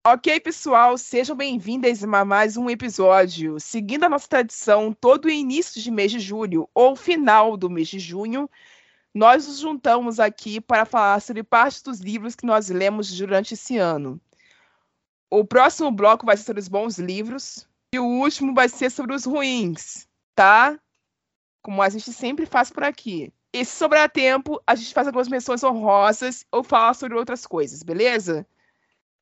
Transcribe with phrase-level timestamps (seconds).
[0.04, 3.60] Ok, pessoal, sejam bem-vindas a mais um episódio.
[3.60, 8.00] Seguindo a nossa tradição, todo início de mês de julho ou final do mês de
[8.00, 8.50] junho,
[9.14, 13.76] nós nos juntamos aqui para falar sobre parte dos livros que nós lemos durante esse
[13.76, 14.20] ano.
[15.30, 17.68] O próximo bloco vai ser sobre os bons livros.
[17.94, 20.78] E o último vai ser sobre os ruins, tá?
[21.62, 23.32] Como a gente sempre faz por aqui.
[23.52, 27.82] E se sobrar tempo, a gente faz algumas menções honrosas ou fala sobre outras coisas,
[27.82, 28.46] beleza?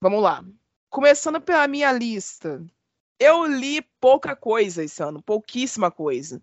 [0.01, 0.45] Vamos lá.
[0.91, 2.63] Começando pela minha lista.
[3.19, 6.43] Eu li pouca coisa esse ano, pouquíssima coisa.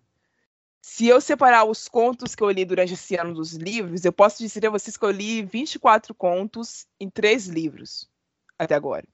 [0.82, 4.38] Se eu separar os contos que eu li durante esse ano dos livros, eu posso
[4.38, 8.08] dizer a vocês que eu li 24 contos em três livros
[8.58, 9.06] até agora.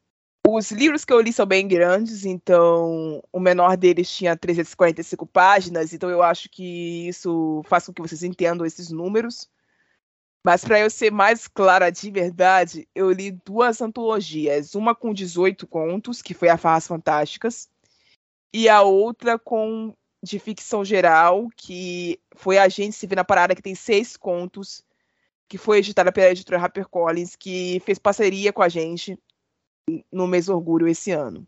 [0.48, 5.92] Os livros que eu li são bem grandes, então o menor deles tinha 345 páginas,
[5.92, 9.48] então eu acho que isso faz com que vocês entendam esses números.
[10.44, 15.64] Mas para eu ser mais clara de verdade, eu li duas antologias, uma com 18
[15.68, 17.70] contos, que foi a Farras Fantásticas,
[18.52, 23.54] e a outra com de ficção geral, que foi a gente se vê na parada
[23.54, 24.84] que tem seis contos,
[25.48, 29.16] que foi editada pela editora HarperCollins, que fez parceria com a gente
[30.10, 31.46] no mês orgulho esse ano.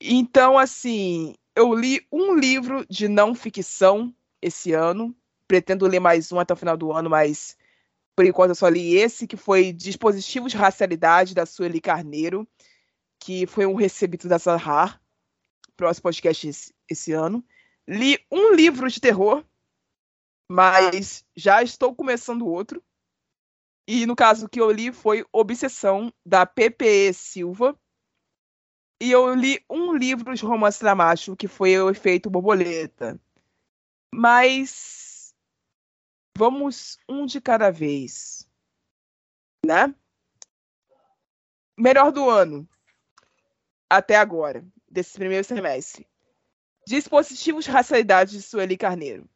[0.00, 5.14] Então, assim, eu li um livro de não ficção esse ano.
[5.48, 7.56] Pretendo ler mais um até o final do ano, mas
[8.16, 12.48] por enquanto eu só li esse, que foi Dispositivos de Racialidade, da Sueli Carneiro,
[13.20, 15.00] que foi um recebido da Sahar,
[15.76, 17.44] próximo podcast esse, esse ano.
[17.86, 19.44] Li um livro de terror,
[20.50, 22.82] mas já estou começando outro.
[23.86, 27.78] E no caso que eu li foi Obsessão, da PPE Silva.
[29.00, 33.20] E eu li um livro de romance dramático, que foi O Efeito Borboleta.
[34.12, 35.34] Mas
[36.36, 38.48] vamos um de cada vez.
[39.64, 39.94] Né?
[41.78, 42.68] Melhor do ano.
[43.88, 46.08] Até agora, desse primeiro semestre.
[46.86, 49.28] Dispositivos de Racialidade de Sueli Carneiro.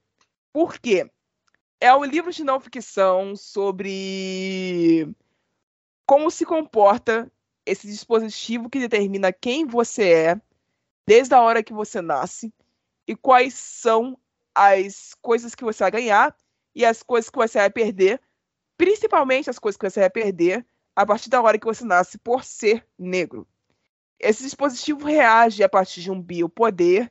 [0.53, 1.09] Por quê?
[1.81, 5.09] É um livro de não ficção sobre
[6.07, 7.31] como se comporta
[7.65, 10.41] esse dispositivo que determina quem você é
[11.07, 12.53] desde a hora que você nasce
[13.07, 14.19] e quais são
[14.55, 16.37] as coisas que você vai ganhar
[16.75, 18.21] e as coisas que você vai perder,
[18.77, 22.45] principalmente as coisas que você vai perder a partir da hora que você nasce por
[22.45, 23.49] ser negro.
[24.19, 27.11] Esse dispositivo reage a partir de um biopoder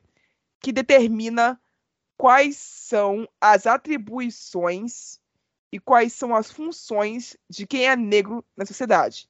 [0.60, 1.60] que determina
[2.20, 5.18] quais são as atribuições
[5.72, 9.26] e quais são as funções de quem é negro na sociedade.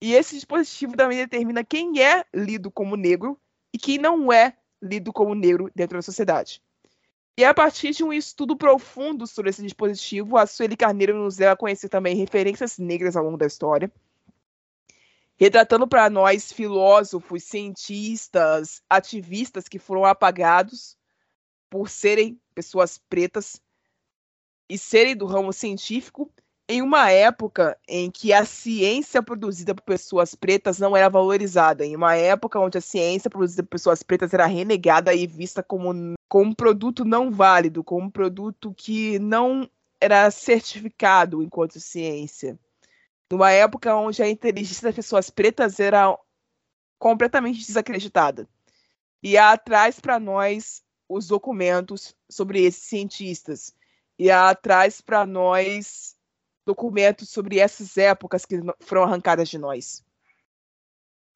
[0.00, 3.36] E esse dispositivo também determina quem é lido como negro
[3.72, 6.62] e quem não é lido como negro dentro da sociedade.
[7.36, 11.50] E a partir de um estudo profundo sobre esse dispositivo, a Sueli Carneiro nos deu
[11.50, 13.90] a conhecer também referências negras ao longo da história,
[15.36, 20.96] retratando para nós filósofos, cientistas, ativistas que foram apagados
[21.74, 23.60] por serem pessoas pretas
[24.70, 26.32] e serem do ramo científico
[26.68, 31.96] em uma época em que a ciência produzida por pessoas pretas não era valorizada, em
[31.96, 36.50] uma época onde a ciência produzida por pessoas pretas era renegada e vista como, como
[36.52, 39.68] um produto não válido, como um produto que não
[40.00, 42.56] era certificado enquanto ciência.
[43.28, 46.16] Numa época onde a inteligência das pessoas pretas era
[47.00, 48.48] completamente desacreditada.
[49.20, 53.74] E atrás para nós os documentos sobre esses cientistas
[54.18, 56.16] e ela traz para nós
[56.64, 60.04] documentos sobre essas épocas que foram arrancadas de nós.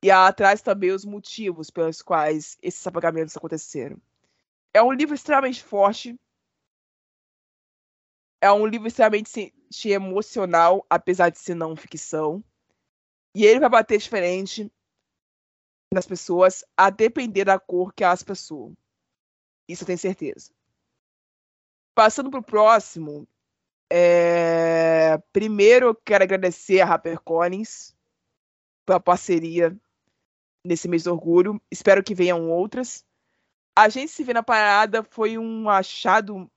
[0.02, 4.00] E ela traz também os motivos pelos quais esses apagamentos aconteceram.
[4.72, 6.18] É um livro extremamente forte.
[8.40, 9.52] É um livro extremamente
[9.84, 12.42] emocional, apesar de ser não ficção.
[13.34, 14.72] E ele vai bater diferente
[15.92, 18.76] nas pessoas a depender da cor que elas possuem.
[19.68, 20.50] Isso eu tenho certeza.
[21.94, 23.28] Passando para o próximo,
[23.90, 25.18] é...
[25.32, 27.94] primeiro eu quero agradecer a HarperCollins
[28.86, 29.76] pela parceria
[30.64, 31.60] nesse mês do orgulho.
[31.70, 33.04] Espero que venham outras.
[33.76, 36.50] A gente se vê na parada foi um achado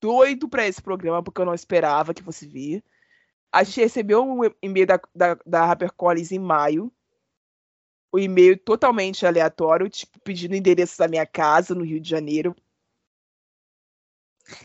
[0.00, 2.84] doido para esse programa, porque eu não esperava que fosse vir.
[3.52, 6.92] A gente recebeu um e-mail da, da, da HarperCollins em maio.
[8.14, 12.54] O e-mail totalmente aleatório, tipo, pedindo o endereço da minha casa no Rio de Janeiro.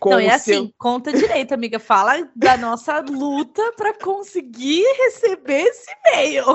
[0.06, 0.74] Não, é assim, seu...
[0.78, 1.80] conta direito, amiga.
[1.80, 6.46] Fala da nossa luta para conseguir receber esse e-mail.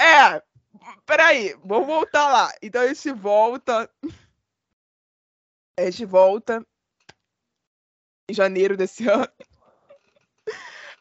[0.00, 0.42] É,
[1.06, 2.52] peraí, vamos voltar lá.
[2.60, 3.88] Então a gente volta.
[5.78, 6.66] A gente volta
[8.28, 9.28] em janeiro desse ano.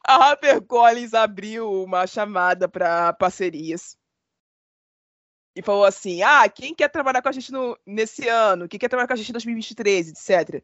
[0.06, 3.98] A HarperCollins abriu uma chamada para parcerias.
[5.60, 8.66] E falou assim: ah, quem quer trabalhar com a gente no, nesse ano?
[8.66, 10.64] Quem quer trabalhar com a gente em 2023, etc.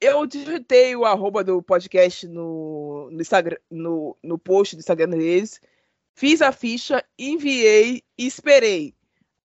[0.00, 5.60] Eu digitei o arroba do podcast no, no, Instagram, no, no post do Instagram deles,
[6.12, 8.96] fiz a ficha, enviei e esperei.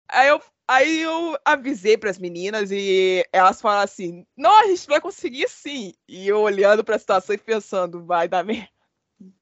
[0.07, 4.87] Aí eu, aí eu avisei para as meninas e elas falaram assim: não, a gente
[4.87, 5.93] vai conseguir sim.
[6.07, 8.69] E eu olhando para a situação e pensando: vai dar merda.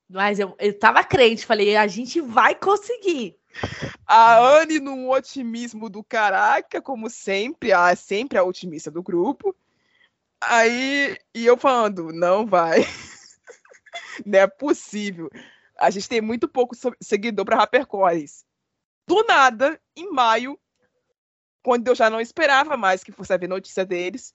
[0.10, 3.38] Mas eu, eu tava crente, falei: a gente vai conseguir.
[4.06, 9.56] A Anne num otimismo do caraca, como sempre, a sempre a otimista do grupo.
[10.40, 12.80] Aí, e eu falando, não vai.
[14.26, 15.30] não é possível.
[15.78, 18.46] A gente tem muito pouco seguidor para HarperCollins.
[19.08, 20.60] Do nada, em maio,
[21.64, 24.34] quando eu já não esperava mais que fosse haver notícia deles,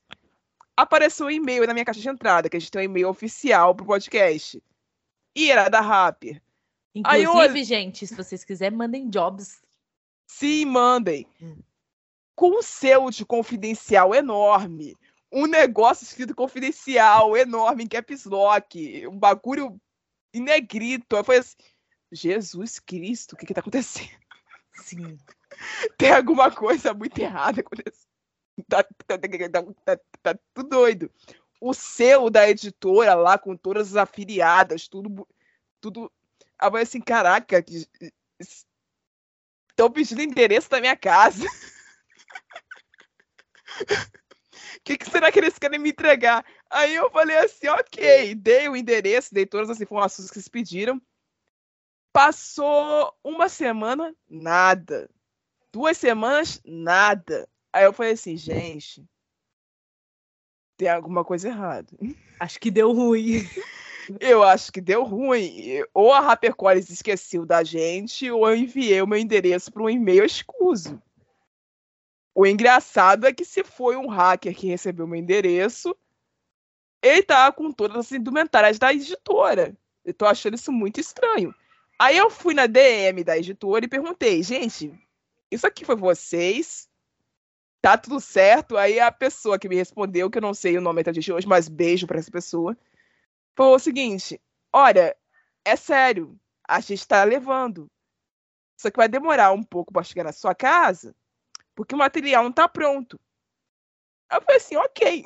[0.76, 3.74] apareceu um e-mail na minha caixa de entrada, que a gente tem um e-mail oficial
[3.74, 4.62] pro podcast.
[5.34, 6.42] E era da Rapper.
[6.94, 7.64] Inclusive, eu...
[7.64, 9.62] gente, se vocês quiserem, mandem jobs.
[10.26, 11.26] Sim, mandem.
[11.40, 11.56] Hum.
[12.34, 14.96] Com um selo de confidencial enorme
[15.32, 19.80] um negócio escrito confidencial, enorme, em caps lock, um bagulho
[20.34, 21.16] em negrito.
[21.16, 21.56] Eu falei assim,
[22.12, 24.10] Jesus Cristo, o que que tá acontecendo?
[24.74, 25.18] Sim.
[25.96, 28.12] Tem alguma coisa muito errada acontecendo.
[28.68, 31.10] Tá, tá, tá, tá, tudo doido.
[31.58, 35.26] O selo da editora lá, com todas as afiliadas, tudo.
[35.80, 36.12] tudo.
[36.62, 37.64] Eu falei assim, caraca,
[39.68, 41.44] estão pedindo endereço da minha casa.
[41.44, 41.48] O
[44.84, 46.44] que, que, será que eles querem me entregar?
[46.70, 51.00] Aí eu falei assim, ok, dei o endereço, dei todas as informações que eles pediram.
[52.12, 55.10] Passou uma semana, nada.
[55.72, 57.48] Duas semanas, nada.
[57.72, 59.02] Aí eu falei assim, gente,
[60.76, 61.88] tem alguma coisa errada.
[62.38, 63.40] Acho que deu ruim.
[64.20, 65.82] Eu acho que deu ruim.
[65.94, 70.24] Ou a HarperCollins esqueceu da gente, ou eu enviei o meu endereço para um e-mail
[70.24, 71.00] escuso.
[72.34, 75.94] O engraçado é que se foi um hacker que recebeu meu endereço,
[77.02, 79.76] ele tá com todas as indumentárias da editora.
[80.04, 81.54] Eu tô achando isso muito estranho.
[81.98, 84.92] Aí eu fui na DM da editora e perguntei, gente,
[85.50, 86.88] isso aqui foi vocês?
[87.80, 88.76] Tá tudo certo?
[88.76, 91.46] Aí a pessoa que me respondeu, que eu não sei o nome até de hoje,
[91.46, 92.76] mas beijo para essa pessoa,
[93.56, 94.40] falou o seguinte:
[94.72, 95.16] olha,
[95.64, 97.90] é sério, a gente tá levando.
[98.76, 101.14] Só que vai demorar um pouco para chegar na sua casa
[101.75, 103.20] porque o material não está pronto.
[104.31, 105.24] Eu falei assim, ok.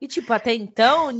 [0.00, 1.10] E, tipo, até então,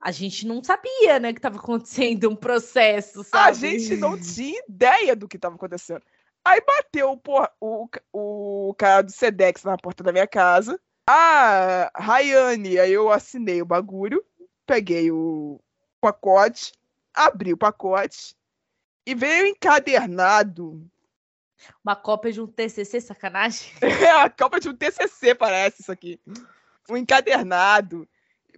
[0.00, 3.50] a gente não sabia, né, que estava acontecendo um processo, sabe?
[3.50, 6.02] A gente não tinha ideia do que estava acontecendo.
[6.42, 10.80] Aí bateu porra, o, o cara do Sedex na porta da minha casa.
[11.08, 14.24] Ah, Rayane, aí eu assinei o bagulho,
[14.66, 15.60] peguei o
[16.00, 16.72] pacote,
[17.14, 18.34] abri o pacote
[19.06, 20.84] e veio encadernado
[21.84, 23.70] uma cópia de um TCC, sacanagem?
[23.80, 26.20] É, a cópia de um TCC parece isso aqui.
[26.88, 28.08] Um encadernado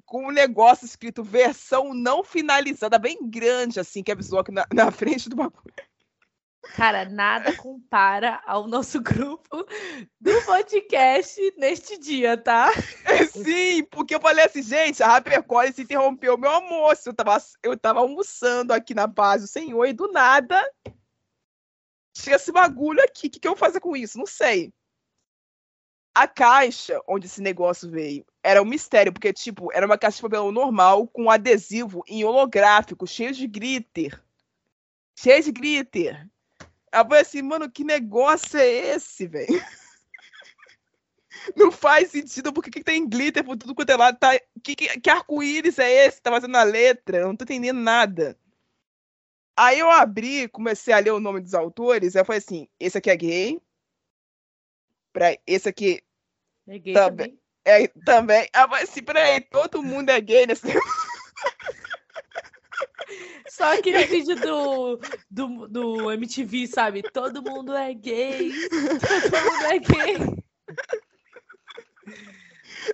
[0.05, 4.91] com um negócio escrito versão não finalizada, bem grande, assim, que avisou aqui na, na
[4.91, 5.75] frente do bagulho.
[6.75, 9.67] Cara, nada compara ao nosso grupo
[10.21, 12.71] do podcast neste dia, tá?
[13.33, 17.09] Sim, porque eu falei assim, gente, a HarperCollins interrompeu meu almoço.
[17.09, 20.63] Eu tava, eu tava almoçando aqui na base do Senhor e do nada
[22.23, 23.29] tinha esse bagulho aqui.
[23.29, 24.19] O que, que eu vou fazer com isso?
[24.19, 24.73] Não sei.
[26.15, 30.23] A caixa onde esse negócio veio era um mistério, porque, tipo, era uma caixa de
[30.23, 34.21] papelão normal com adesivo em holográfico, cheio de glitter.
[35.17, 36.29] Cheio de glitter.
[36.93, 39.49] Eu falei assim, mano, que negócio é esse, velho?
[41.57, 44.19] Não faz sentido, porque que tem glitter por tudo quanto é lado?
[44.19, 44.39] Tá...
[44.63, 46.21] Que, que, que arco-íris é esse?
[46.21, 47.19] Tá fazendo a letra?
[47.19, 48.39] Eu não tô entendendo nada.
[49.57, 53.11] Aí eu abri, comecei a ler o nome dos autores, aí falei assim, esse aqui
[53.11, 53.63] é gay.
[55.13, 56.01] Pra, esse aqui
[56.69, 57.39] É gay Também.
[57.65, 57.85] também.
[57.85, 58.49] é também.
[58.53, 60.67] Aí eu falei assim, peraí, todo mundo é gay nesse
[63.49, 65.01] Só aquele vídeo do,
[65.31, 67.03] do, do MTV, sabe?
[67.03, 68.53] Todo mundo é gay.
[68.69, 70.17] Todo mundo é gay.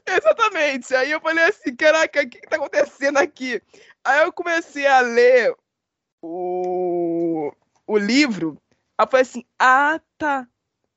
[0.06, 0.94] Exatamente.
[0.94, 3.60] Aí eu falei assim, caraca, o que, que tá acontecendo aqui?
[4.04, 5.54] Aí eu comecei a ler
[6.22, 7.52] o,
[7.86, 8.60] o livro.
[8.98, 10.48] Aí eu falei assim, ah, tá.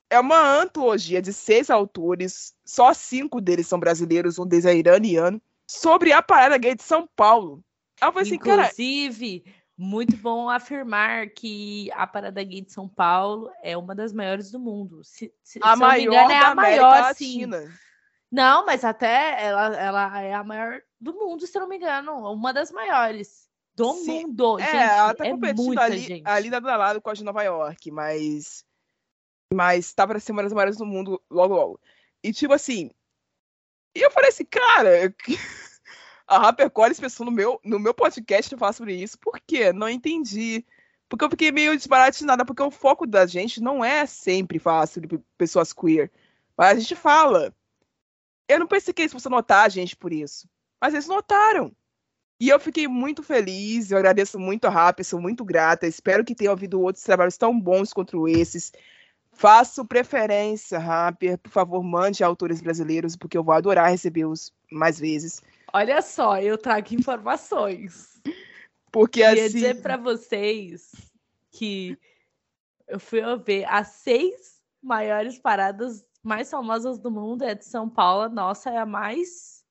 [0.09, 5.41] É uma antologia de seis autores, só cinco deles são brasileiros, um deles é iraniano,
[5.69, 7.61] sobre a parada gay de São Paulo.
[8.01, 9.43] Aí eu falei assim, cara, Inclusive,
[9.77, 14.59] muito bom afirmar que a Parada Gay de São Paulo é uma das maiores do
[14.59, 15.03] mundo.
[15.03, 17.45] Se, se, a se eu não me maior engano, é a América maior, sim.
[17.45, 17.79] Latina.
[18.31, 22.31] Não, mas até ela, ela é a maior do mundo, se eu não me engano.
[22.31, 24.59] Uma das maiores do Sim, mundo.
[24.59, 26.27] É, gente, ela tá é competindo ali, gente.
[26.27, 28.65] ali a lado com a de Nova York, mas.
[29.53, 31.79] Mas tá pra ser uma das maiores do mundo logo logo.
[32.23, 32.91] E tipo assim.
[33.95, 35.13] E eu falei assim, cara,
[36.27, 39.17] a HarperCollins pensou no meu, no meu podcast falar sobre isso.
[39.17, 39.71] Por quê?
[39.71, 40.65] Não entendi.
[41.07, 45.23] Porque eu fiquei meio desbaratinada, porque o foco da gente não é sempre falar sobre
[45.37, 46.11] pessoas queer.
[46.57, 47.55] Mas a gente fala.
[48.47, 50.47] Eu não pensei que eles fossem notar a gente por isso.
[50.81, 51.73] Mas eles notaram.
[52.39, 55.87] E eu fiquei muito feliz, eu agradeço muito a Rapper, sou muito grata.
[55.87, 58.71] Espero que tenha ouvido outros trabalhos tão bons quanto esses.
[59.31, 61.37] Faço preferência, Rapper.
[61.39, 65.41] Por favor, mande autores brasileiros, porque eu vou adorar recebê-los mais vezes.
[65.73, 68.21] Olha só, eu trago informações.
[68.91, 69.53] Porque Queria assim.
[69.53, 70.91] dizer pra vocês
[71.51, 71.97] que
[72.87, 78.23] eu fui ver as seis maiores paradas mais famosas do mundo é de São Paulo.
[78.23, 79.63] A Nossa é a mais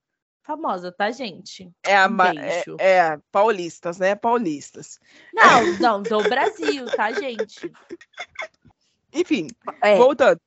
[0.43, 1.71] famosa, tá, gente?
[1.83, 4.15] É, a Um ma- é, é, paulistas, né?
[4.15, 5.01] Paulistas.
[5.33, 7.73] Não, não, do Brasil, tá, gente?
[9.13, 9.49] Enfim,
[9.83, 10.41] É, voltando.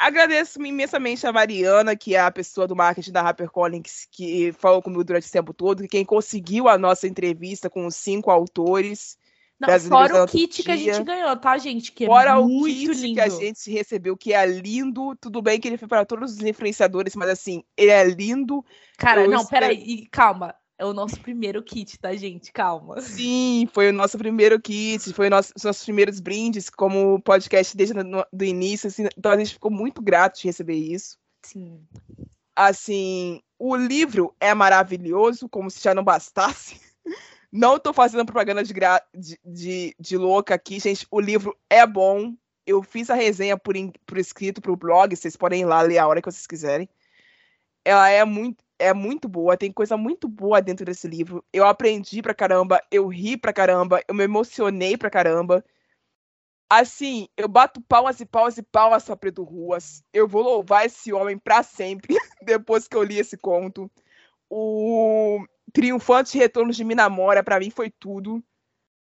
[0.00, 5.04] Agradeço imensamente a Mariana, que é a pessoa do marketing da HarperCollins, que falou comigo
[5.04, 9.18] durante esse tempo todo, quem conseguiu a nossa entrevista com os cinco autores.
[9.60, 11.92] não, fora o kit que a gente ganhou, tá, gente?
[11.92, 13.14] Que é Fora o muito kit lindo.
[13.16, 15.14] que a gente recebeu, que é lindo.
[15.20, 18.64] Tudo bem que ele foi para todos os influenciadores, mas assim, ele é lindo.
[18.96, 20.54] Cara, eu não, espero- peraí, e calma.
[20.80, 22.50] É o nosso primeiro kit, tá, gente?
[22.50, 23.02] Calma.
[23.02, 27.94] Sim, foi o nosso primeiro kit, foi nosso- os nossos primeiros brindes como podcast desde
[27.98, 28.88] o do início.
[28.88, 31.18] assim, então a gente ficou muito grato de receber isso.
[31.42, 31.86] Sim.
[32.56, 36.80] Assim, o livro é maravilhoso, como se já não bastasse.
[37.52, 41.04] Não tô fazendo propaganda de, gra- de, de, de louca aqui, gente.
[41.10, 42.32] O livro é bom.
[42.64, 45.98] Eu fiz a resenha por, in- por escrito pro blog, vocês podem ir lá ler
[45.98, 46.88] a hora que vocês quiserem.
[47.84, 51.44] Ela é muito, é muito boa, tem coisa muito boa dentro desse livro.
[51.52, 55.64] Eu aprendi pra caramba, eu ri pra caramba, eu me emocionei pra caramba.
[56.68, 60.04] Assim, eu bato palmas e palmas e palmas pra Preto Ruas.
[60.12, 63.90] Eu vou louvar esse homem pra sempre, depois que eu li esse conto.
[64.48, 68.42] O Triunfante Retorno de Minamora, pra mim, foi tudo.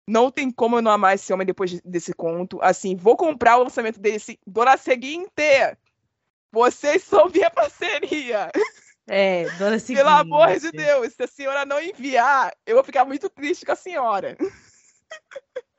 [0.07, 2.59] Não tem como eu não amar esse homem depois de- desse conto.
[2.61, 5.29] Assim, vou comprar o lançamento dele dona seguinte.
[6.51, 8.49] Vocês são minha parceria.
[9.09, 9.97] É, dona seguinte.
[10.05, 13.71] Pelo amor de Deus, se a senhora não enviar, eu vou ficar muito triste com
[13.71, 14.37] a senhora.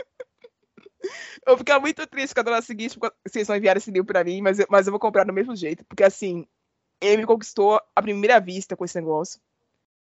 [1.46, 4.06] Eu vou ficar muito triste com a dona seguinte porque vocês não enviaram esse livro
[4.06, 6.46] pra mim, mas eu, mas eu vou comprar do mesmo jeito, porque assim,
[7.00, 9.40] ele me conquistou à primeira vista com esse negócio.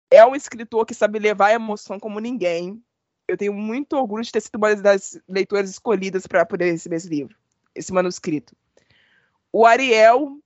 [0.10, 2.82] É um escritor que sabe levar a emoção como ninguém.
[3.28, 7.10] Eu tenho muito orgulho de ter sido uma das leitoras escolhidas para poder receber esse
[7.10, 7.36] livro,
[7.76, 8.56] esse manuscrito.
[9.52, 10.40] O Ariel,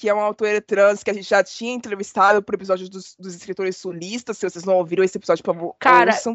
[0.00, 3.34] que é um autor trans que a gente já tinha entrevistado por episódio dos, dos
[3.34, 4.38] escritores sulistas.
[4.38, 6.34] Se vocês não ouviram esse episódio, por favor, Cara, ouçam.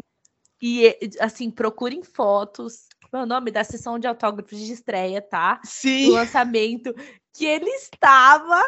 [0.62, 2.86] E, assim, procurem fotos.
[3.12, 5.56] Meu nome da sessão de autógrafos de estreia, tá?
[5.56, 6.94] Do Sim, lançamento.
[7.34, 8.62] Que ele estava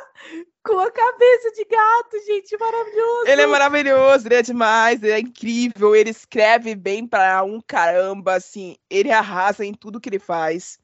[0.65, 2.59] com a cabeça de gato, gente.
[2.59, 3.29] Maravilhoso.
[3.29, 8.35] ele é maravilhoso, ele é demais, ele é incrível, ele escreve bem pra um caramba,
[8.35, 10.77] assim, ele arrasa em tudo que ele faz.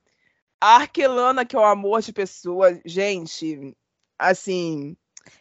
[0.60, 3.74] A Arquelana, que é o amor de pessoa, gente,
[4.18, 4.96] assim,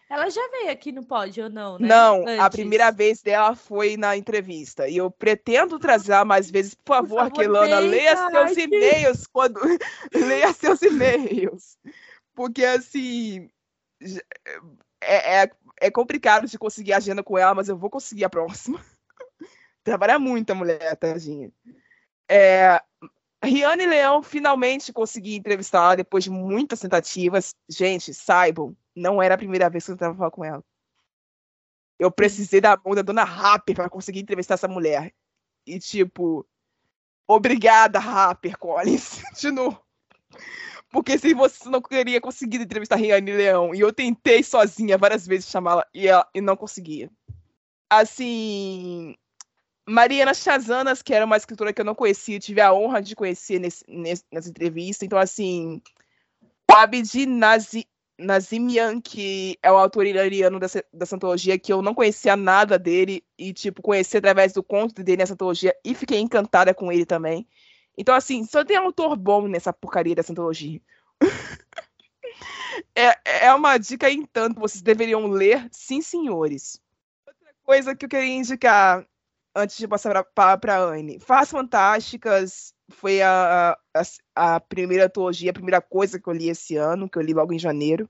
[0.10, 1.88] Ela já veio aqui no pódio ou não, né?
[1.88, 2.58] Não, a Antes.
[2.58, 4.88] primeira vez dela foi na entrevista.
[4.88, 6.74] E eu pretendo trazer mais vezes.
[6.74, 9.60] Por favor, favor, Arquelana, venha, leia seus e-mails quando.
[10.14, 11.78] leia seus e-mails.
[12.36, 13.50] Porque assim.
[15.02, 15.52] É, é,
[15.82, 18.80] é complicado de conseguir agenda com ela, mas eu vou conseguir a próxima.
[19.84, 21.52] Trabalha muito a mulher, tadinha.
[22.30, 22.82] É,
[23.44, 27.56] Riane Leão finalmente consegui entrevistá-la depois de muitas tentativas.
[27.70, 30.64] Gente, saibam, não era a primeira vez que eu tentava falar com ela.
[32.00, 35.14] Eu precisei da mão da dona Rapper para conseguir entrevistar essa mulher.
[35.66, 36.46] E, tipo,
[37.28, 39.22] Obrigada, Rapper Collins.
[39.40, 39.82] De novo.
[40.90, 45.50] Porque se você não queria conseguir entrevistar Riane Leão, e eu tentei sozinha várias vezes
[45.50, 47.10] chamá-la e, e não conseguia.
[47.90, 49.16] Assim,
[49.86, 53.60] Mariana Chazanas, que era uma escritora que eu não conhecia, tive a honra de conhecer
[53.60, 55.04] nesse, nesse, nessa entrevista.
[55.04, 55.82] Então, assim,
[56.68, 57.86] Abdi Nazi,
[58.18, 63.24] Nazimian, que é o autor iraniano dessa, dessa antologia, que eu não conhecia nada dele,
[63.38, 67.48] e, tipo, conheci através do conto dele nessa antologia, e fiquei encantada com ele também.
[67.98, 70.82] Então, assim, só tem autor bom nessa porcaria dessa antologia.
[72.96, 76.82] é, é uma dica em tanto, vocês deveriam ler, sim, senhores.
[77.28, 79.06] Outra coisa que eu queria indicar
[79.56, 81.20] antes de passar para a Anne.
[81.20, 86.76] Faz Fantásticas foi a, a, a, primeira antologia, a primeira coisa que eu li esse
[86.76, 88.10] ano, que eu li logo em janeiro.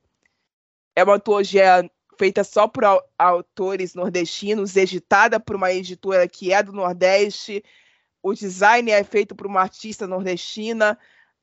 [0.95, 2.83] É uma antologia feita só por
[3.17, 7.63] autores nordestinos, editada por uma editora que é do Nordeste,
[8.21, 10.97] o design é feito por uma artista nordestina,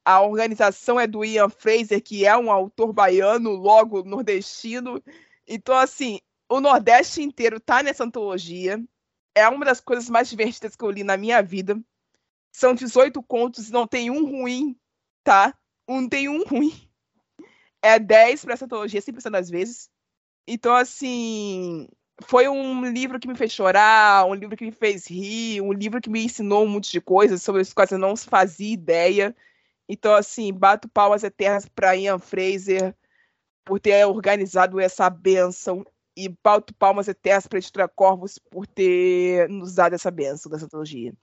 [0.04, 5.02] a organização é do Ian Fraser, que é um autor baiano, logo nordestino.
[5.47, 8.83] Então, assim, o Nordeste inteiro está nessa antologia.
[9.40, 11.80] É uma das coisas mais divertidas que eu li na minha vida.
[12.52, 14.76] São 18 contos e não tem um ruim,
[15.25, 15.56] tá?
[15.88, 16.75] Não tem um ruim.
[17.80, 19.88] É 10 para essa antologia, 100% das vezes.
[20.47, 21.88] Então, assim,
[22.23, 26.02] foi um livro que me fez chorar, um livro que me fez rir, um livro
[26.02, 29.35] que me ensinou um monte de coisas sobre as quais eu não fazia ideia.
[29.88, 32.94] Então, assim, bato palmas eternas para Ian Fraser
[33.64, 35.82] por ter organizado essa benção
[36.17, 40.69] e bato palmas eternas para a editora Corvus por ter nos dado essa benção dessa
[40.69, 41.14] trilogia.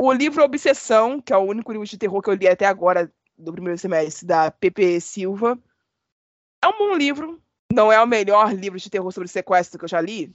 [0.00, 3.12] O livro Obsessão, que é o único livro de terror que eu li até agora
[3.36, 5.58] do primeiro semestre, da Pepe Silva,
[6.62, 7.42] é um bom livro,
[7.72, 10.34] não é o melhor livro de terror sobre sequestro que eu já li?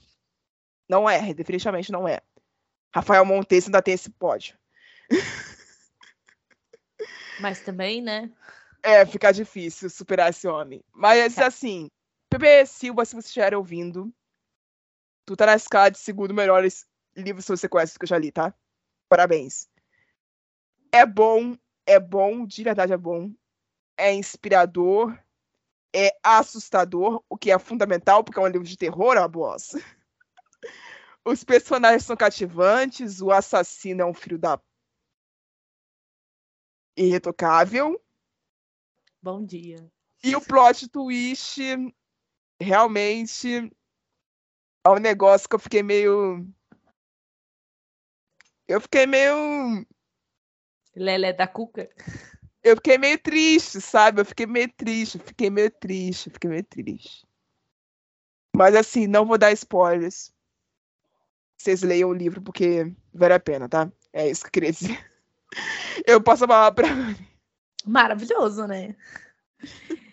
[0.88, 2.20] Não é, definitivamente não é.
[2.94, 4.56] Rafael Montes ainda tem esse pódio.
[7.40, 8.30] Mas também, né?
[8.82, 10.82] É, fica difícil superar esse homem.
[10.92, 11.44] Mas, é.
[11.44, 11.90] assim,
[12.30, 14.12] Pepe Silva, se você estiver ouvindo,
[15.24, 16.86] tu tá na escala de segundo melhores
[17.16, 18.54] livros sobre sequestro que eu já li, tá?
[19.08, 19.68] Parabéns.
[20.92, 23.32] É bom, é bom, de verdade é bom.
[23.96, 25.18] É inspirador,
[25.94, 29.72] é assustador, o que é fundamental, porque é um livro de terror, a boss.
[31.24, 34.60] Os personagens são cativantes, o assassino é um filho da.
[36.96, 38.00] irretocável.
[39.20, 39.90] Bom dia.
[40.22, 41.60] E o plot twist
[42.60, 43.70] realmente
[44.84, 46.46] é um negócio que eu fiquei meio.
[48.66, 49.86] Eu fiquei meio.
[50.94, 51.88] Lelé da Cuca?
[52.62, 54.20] eu fiquei meio triste, sabe?
[54.20, 57.26] Eu fiquei meio triste, fiquei meio triste, fiquei meio triste.
[58.54, 60.32] Mas assim, não vou dar spoilers.
[61.56, 63.90] Vocês leiam o livro porque vale a pena, tá?
[64.12, 65.10] É isso que eu queria dizer.
[66.06, 66.88] Eu posso falar pra.
[67.84, 68.94] Maravilhoso, né?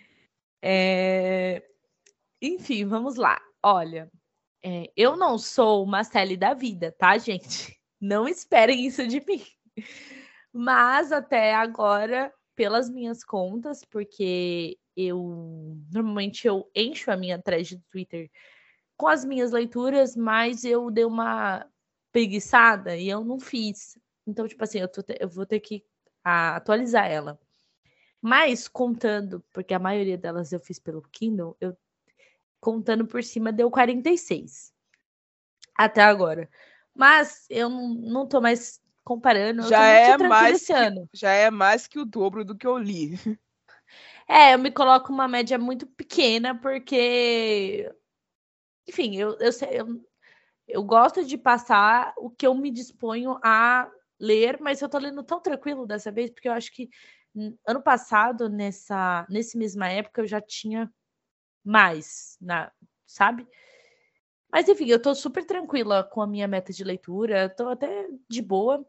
[0.67, 1.61] É...
[2.41, 3.39] Enfim, vamos lá.
[3.63, 4.11] Olha,
[4.63, 7.79] é, eu não sou uma Sally da vida, tá, gente?
[8.01, 9.43] Não esperem isso de mim.
[10.51, 17.83] Mas até agora, pelas minhas contas, porque eu normalmente eu encho a minha thread do
[17.89, 18.29] Twitter
[18.97, 21.65] com as minhas leituras, mas eu dei uma
[22.11, 23.97] preguiçada e eu não fiz.
[24.25, 25.83] Então, tipo assim, eu, tô, eu vou ter que
[26.23, 27.39] atualizar ela.
[28.21, 31.77] Mas contando, porque a maioria delas eu fiz pelo Kindle, eu
[32.59, 34.73] contando por cima deu 46
[35.75, 36.49] até agora.
[36.93, 39.63] Mas eu não, tô mais comparando.
[39.63, 40.73] Já é mais que,
[41.13, 43.11] já é mais que o dobro do que eu li.
[44.27, 47.87] É, eu me coloco uma média muito pequena porque
[48.87, 50.05] enfim, eu, eu, eu,
[50.67, 53.89] eu gosto de passar o que eu me disponho a
[54.19, 56.89] ler, mas eu tô lendo tão tranquilo dessa vez, porque eu acho que
[57.67, 60.91] ano passado, nessa, nesse mesma época, eu já tinha
[61.65, 62.71] mais, na,
[63.05, 63.47] sabe?
[64.51, 68.41] Mas enfim, eu tô super tranquila com a minha meta de leitura, tô até de
[68.41, 68.85] boa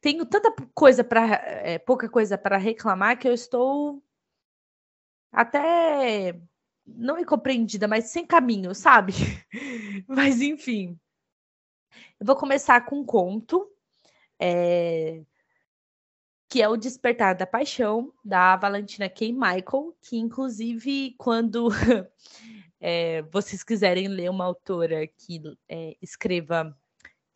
[0.00, 4.02] tenho tanta coisa para é, pouca coisa para reclamar que eu estou
[5.32, 6.40] até
[6.86, 9.12] não incompreendida, mas sem caminho, sabe?
[10.06, 10.98] mas enfim,
[12.18, 13.70] eu vou começar com um conto
[14.38, 15.22] é,
[16.48, 19.32] que é o Despertar da Paixão da Valentina K.
[19.32, 21.68] Michael, que inclusive quando
[22.80, 26.74] é, vocês quiserem ler uma autora que é, escreva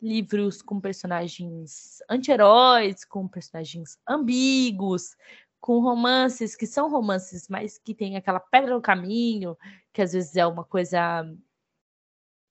[0.01, 5.15] livros com personagens anti-heróis, com personagens ambíguos,
[5.61, 9.55] com romances que são romances, mas que tem aquela pedra no caminho,
[9.93, 11.23] que às vezes é uma coisa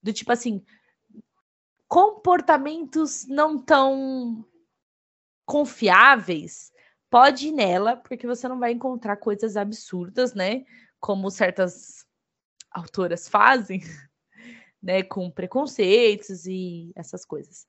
[0.03, 0.64] do tipo assim,
[1.88, 4.44] comportamentos não tão
[5.45, 6.73] confiáveis,
[7.11, 10.65] pode ir nela, porque você não vai encontrar coisas absurdas, né?
[11.01, 12.07] Como certas
[12.71, 13.81] autoras fazem,
[14.83, 15.03] né?
[15.03, 17.67] Com preconceitos e essas coisas.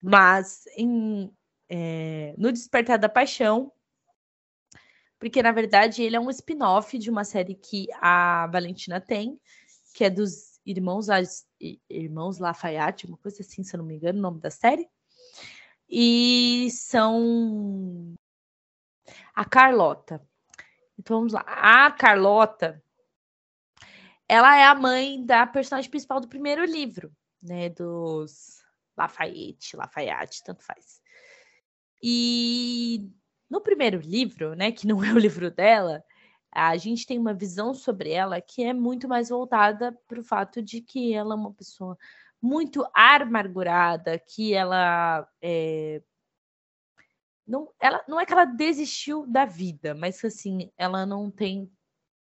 [0.00, 1.32] Mas em,
[1.68, 3.72] é, no Despertar da Paixão,
[5.18, 9.40] porque na verdade ele é um spin-off de uma série que a Valentina tem,
[9.94, 11.06] que é dos irmãos,
[11.88, 14.88] irmãos Lafayette, uma coisa assim, se eu não me engano, o nome da série.
[15.88, 18.14] E são
[19.34, 20.20] a Carlota.
[20.98, 21.44] Então vamos lá.
[21.46, 22.82] A Carlota,
[24.28, 27.68] ela é a mãe da personagem principal do primeiro livro, né?
[27.68, 28.64] Dos
[28.96, 31.00] Lafayette, Lafayette, tanto faz.
[32.02, 33.10] E
[33.48, 36.02] no primeiro livro, né, que não é o livro dela,
[36.50, 40.62] a gente tem uma visão sobre ela que é muito mais voltada para o fato
[40.62, 41.98] de que ela é uma pessoa
[42.40, 46.02] muito amargurada, que ela é...
[47.46, 51.70] não, ela não é que ela desistiu da vida, mas assim ela não tem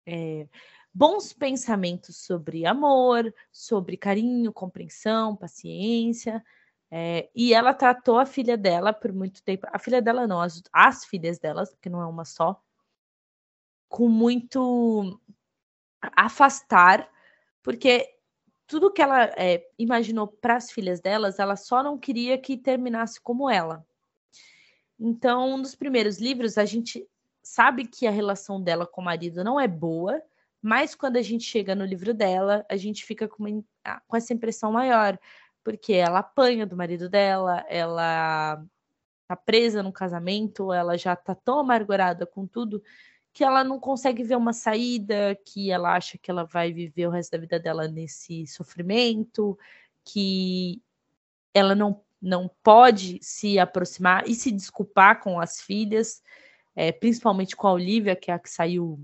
[0.05, 0.47] é,
[0.93, 6.43] bons pensamentos sobre amor, sobre carinho, compreensão, paciência.
[6.91, 10.61] É, e ela tratou a filha dela por muito tempo, a filha dela não, as,
[10.73, 12.59] as filhas delas, porque não é uma só,
[13.87, 15.19] com muito
[16.01, 17.09] afastar,
[17.61, 18.18] porque
[18.69, 23.19] tudo que ela é, imaginou para as filhas delas, ela só não queria que terminasse
[23.19, 23.83] como ela.
[24.99, 27.05] Então, um dos primeiros livros, a gente
[27.41, 30.21] sabe que a relação dela com o marido não é boa,
[30.61, 34.15] mas quando a gente chega no livro dela, a gente fica com, uma, ah, com
[34.15, 35.17] essa impressão maior,
[35.63, 38.63] porque ela apanha do marido dela, ela
[39.27, 42.83] tá presa no casamento, ela já tá tão amargurada com tudo
[43.33, 47.11] que ela não consegue ver uma saída, que ela acha que ela vai viver o
[47.11, 49.57] resto da vida dela nesse sofrimento,
[50.03, 50.81] que
[51.53, 56.21] ela não, não pode se aproximar e se desculpar com as filhas,
[56.75, 58.99] é, principalmente com a Olivia, que é a que saiu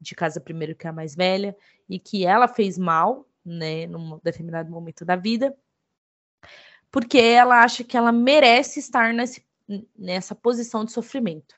[0.00, 1.56] de casa primeiro, que é a mais velha,
[1.88, 5.56] e que ela fez mal, né, num determinado momento da vida,
[6.90, 9.44] porque ela acha que ela merece estar nesse,
[9.98, 11.56] nessa posição de sofrimento.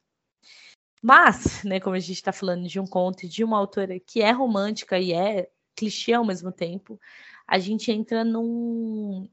[1.07, 4.33] Mas, né, como a gente está falando de um conto de uma autora que é
[4.33, 7.01] romântica e é clichê ao mesmo tempo,
[7.47, 9.29] a gente entra num,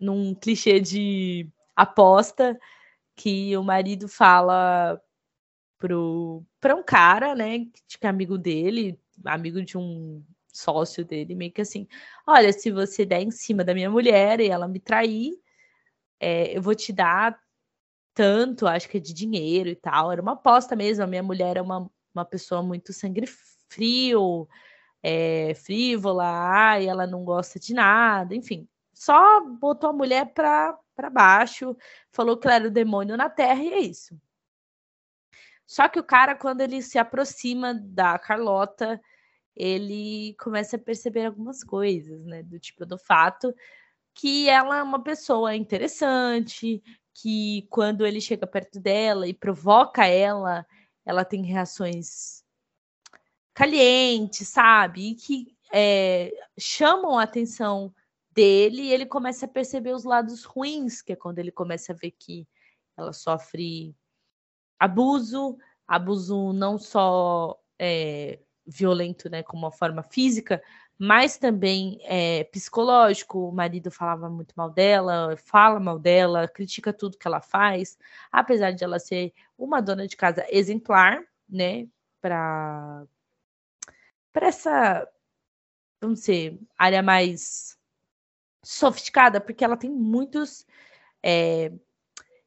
[0.00, 1.46] num clichê de
[1.76, 2.58] aposta
[3.14, 4.98] que o marido fala
[5.78, 11.60] para um cara, né, que é amigo dele, amigo de um sócio dele, meio que
[11.60, 11.86] assim:
[12.26, 15.38] olha, se você der em cima da minha mulher e ela me trair,
[16.18, 17.38] é, eu vou te dar
[18.14, 20.12] tanto, acho que de dinheiro e tal.
[20.12, 21.04] Era uma aposta mesmo.
[21.04, 23.26] A minha mulher é uma, uma pessoa muito sangue
[23.68, 24.48] frio,
[25.02, 28.68] é, frívola, e ela não gosta de nada, enfim.
[28.92, 30.78] Só botou a mulher para
[31.12, 31.76] baixo,
[32.12, 34.18] falou que ela era o demônio na terra, e é isso.
[35.66, 39.00] Só que o cara, quando ele se aproxima da Carlota,
[39.56, 42.42] ele começa a perceber algumas coisas, né?
[42.42, 43.54] Do tipo do fato
[44.14, 46.82] que ela é uma pessoa interessante,
[47.14, 50.66] que quando ele chega perto dela e provoca ela,
[51.06, 52.44] ela tem reações
[53.54, 55.12] calientes, sabe?
[55.12, 57.94] E que é, chamam a atenção
[58.32, 61.96] dele e ele começa a perceber os lados ruins, que é quando ele começa a
[61.96, 62.48] ver que
[62.96, 63.94] ela sofre
[64.78, 70.62] abuso, abuso não só é, violento, né, como uma forma física,
[70.98, 73.48] mas também é, psicológico.
[73.48, 77.98] O marido falava muito mal dela, fala mal dela, critica tudo que ela faz,
[78.30, 81.86] apesar de ela ser uma dona de casa exemplar, né,
[82.20, 83.04] para
[84.32, 85.08] para essa,
[86.00, 87.78] vamos dizer, área mais
[88.64, 90.66] sofisticada, porque ela tem muitos
[91.22, 91.72] é,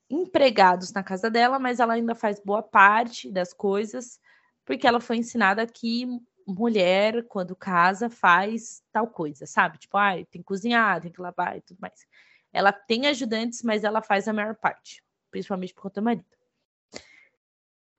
[0.10, 4.20] empregados na casa dela, mas ela ainda faz boa parte das coisas,
[4.66, 6.06] porque ela foi ensinada que
[6.48, 9.78] mulher, quando casa, faz tal coisa, sabe?
[9.78, 12.06] Tipo, ah, tem que cozinhar, tem que lavar e tudo mais.
[12.54, 16.26] Ela tem ajudantes, mas ela faz a maior parte, principalmente por conta do marido.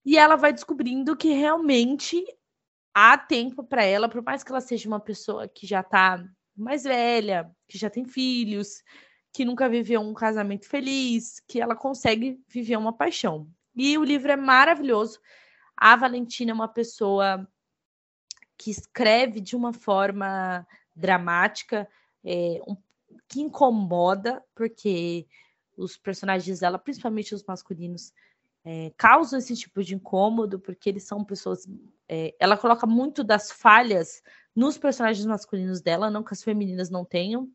[0.04, 2.24] E ela vai descobrindo que realmente
[2.94, 6.24] há tempo para ela, por mais que ela seja uma pessoa que já tá
[6.56, 8.82] mais velha, que já tem filhos,
[9.32, 13.48] que nunca viveu um casamento feliz, que ela consegue viver uma paixão.
[13.76, 15.20] E o livro é maravilhoso.
[15.76, 17.46] A Valentina é uma pessoa
[18.58, 21.88] que escreve de uma forma dramática,
[22.24, 22.76] é, um,
[23.28, 25.26] que incomoda, porque
[25.76, 28.12] os personagens dela, principalmente os masculinos,
[28.64, 31.66] é, causam esse tipo de incômodo, porque eles são pessoas.
[32.08, 34.20] É, ela coloca muito das falhas
[34.54, 37.48] nos personagens masculinos dela, não que as femininas não tenham,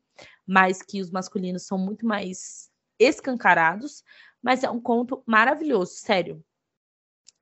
[0.47, 4.03] mas que os masculinos são muito mais escancarados,
[4.41, 6.43] mas é um conto maravilhoso, sério.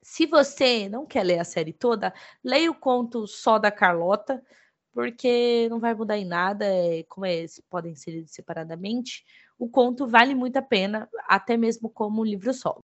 [0.01, 4.43] Se você não quer ler a série toda, leia o conto só da Carlota,
[4.91, 9.23] porque não vai mudar em nada, é, como é, podem ser lidos separadamente.
[9.57, 12.83] O conto vale muito a pena, até mesmo como um livro solo.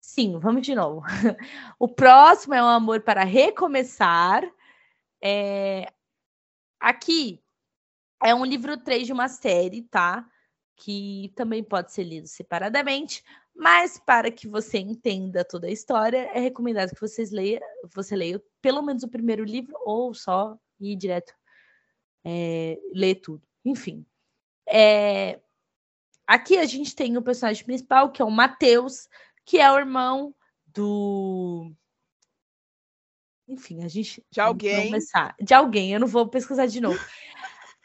[0.00, 1.02] Sim, vamos de novo.
[1.78, 4.42] o próximo é um amor para recomeçar.
[5.22, 5.90] É...
[6.80, 7.42] Aqui
[8.22, 10.28] é um livro 3 de uma série, tá?
[10.76, 13.24] Que também pode ser lido separadamente,
[13.58, 17.60] mas para que você entenda toda a história, é recomendado que vocês leia,
[17.92, 21.34] você leia pelo menos o primeiro livro ou só ir direto
[22.24, 23.42] é, ler tudo.
[23.64, 24.06] Enfim.
[24.64, 25.40] É,
[26.24, 29.08] aqui a gente tem o personagem principal, que é o Matheus,
[29.44, 30.32] que é o irmão
[30.64, 31.72] do.
[33.48, 34.24] Enfim, a gente.
[34.30, 34.86] De alguém.
[34.86, 35.34] Começar.
[35.40, 37.00] De alguém, eu não vou pesquisar de novo.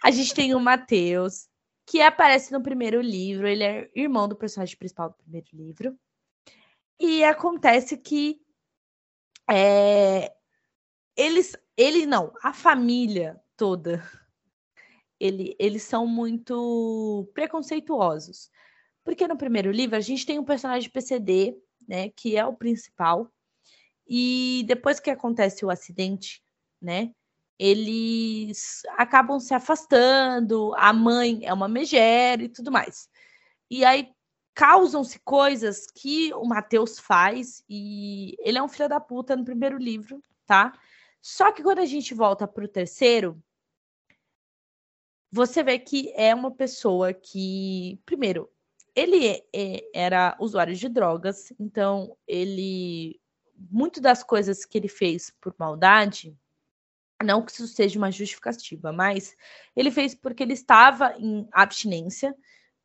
[0.03, 1.47] A gente tem o Matheus,
[1.85, 3.47] que aparece no primeiro livro.
[3.47, 5.97] Ele é irmão do personagem principal do primeiro livro.
[6.99, 8.41] E acontece que
[9.49, 10.33] é,
[11.15, 14.03] eles, ele não, a família toda,
[15.19, 18.49] ele, eles são muito preconceituosos.
[19.03, 23.29] Porque no primeiro livro a gente tem um personagem PCD, né, que é o principal,
[24.07, 26.41] e depois que acontece o acidente,
[26.81, 27.13] né,
[27.59, 33.09] eles acabam se afastando, a mãe é uma megera e tudo mais.
[33.69, 34.11] E aí
[34.53, 39.77] causam-se coisas que o Mateus faz e ele é um filho da puta no primeiro
[39.77, 40.73] livro, tá?
[41.21, 43.41] Só que quando a gente volta para o terceiro,
[45.31, 48.49] você vê que é uma pessoa que, primeiro,
[48.95, 53.19] ele é, é, era usuário de drogas, então ele
[53.71, 56.37] muito das coisas que ele fez por maldade
[57.23, 59.35] não que isso seja uma justificativa, mas
[59.75, 62.35] ele fez porque ele estava em abstinência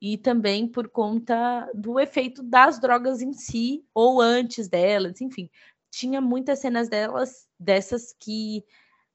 [0.00, 5.50] e também por conta do efeito das drogas em si ou antes delas, enfim,
[5.90, 8.64] tinha muitas cenas delas dessas que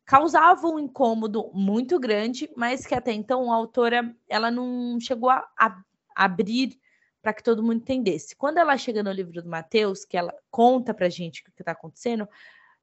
[0.06, 5.48] causavam um incômodo muito grande, mas que até então a autora ela não chegou a,
[5.58, 5.82] a
[6.16, 6.78] abrir
[7.22, 8.36] para que todo mundo entendesse.
[8.36, 11.72] Quando ela chega no livro do Mateus, que ela conta para gente o que está
[11.72, 12.28] acontecendo,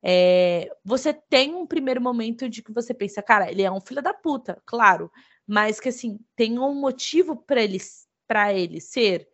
[0.03, 4.03] é, você tem um primeiro momento de que você pensa, cara, ele é um filho
[4.03, 5.13] da puta, claro,
[5.47, 7.79] mas que assim tem um motivo para ele
[8.27, 9.29] para ele ser.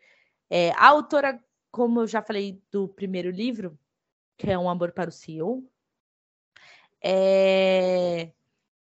[0.50, 3.79] É, a autora, como eu já falei do primeiro livro,
[4.37, 5.68] que é um amor para o CEO,
[7.02, 8.33] é...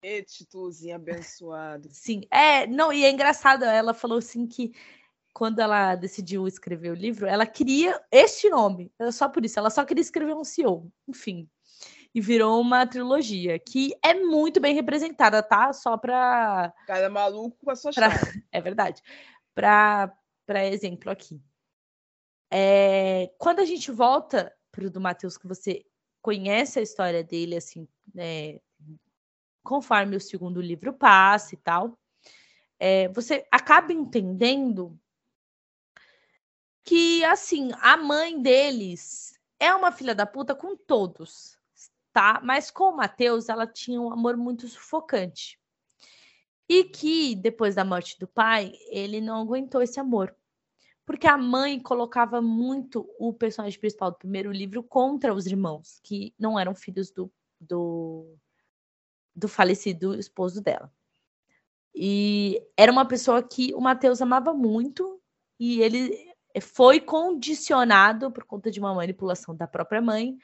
[0.02, 1.90] E títulozinho abençoado.
[1.92, 4.72] Sim, é, não, e é engraçado, ela falou assim que
[5.34, 9.84] quando ela decidiu escrever o livro, ela queria este nome, só por isso, ela só
[9.84, 11.50] queria escrever um CEO, enfim
[12.14, 15.72] e virou uma trilogia que é muito bem representada, tá?
[15.74, 18.10] Só para cada maluco com a sua pra...
[18.52, 19.02] É verdade.
[19.54, 20.16] Para
[20.46, 21.42] para exemplo aqui.
[22.50, 23.30] É...
[23.38, 25.86] quando a gente volta pro do Matheus que você
[26.22, 28.62] conhece a história dele assim, é...
[29.64, 32.00] conforme o segundo livro passa e tal,
[32.80, 33.10] é...
[33.10, 34.98] você acaba entendendo
[36.86, 41.57] que assim, a mãe deles é uma filha da puta com todos
[42.18, 42.42] tá?
[42.44, 45.60] Mas com o Mateus, ela tinha um amor muito sufocante.
[46.68, 50.36] E que, depois da morte do pai, ele não aguentou esse amor.
[51.06, 56.34] Porque a mãe colocava muito o personagem principal do primeiro livro contra os irmãos, que
[56.40, 58.36] não eram filhos do, do,
[59.36, 60.92] do falecido esposo dela.
[61.94, 65.22] E era uma pessoa que o Mateus amava muito,
[65.60, 70.36] e ele foi condicionado, por conta de uma manipulação da própria mãe,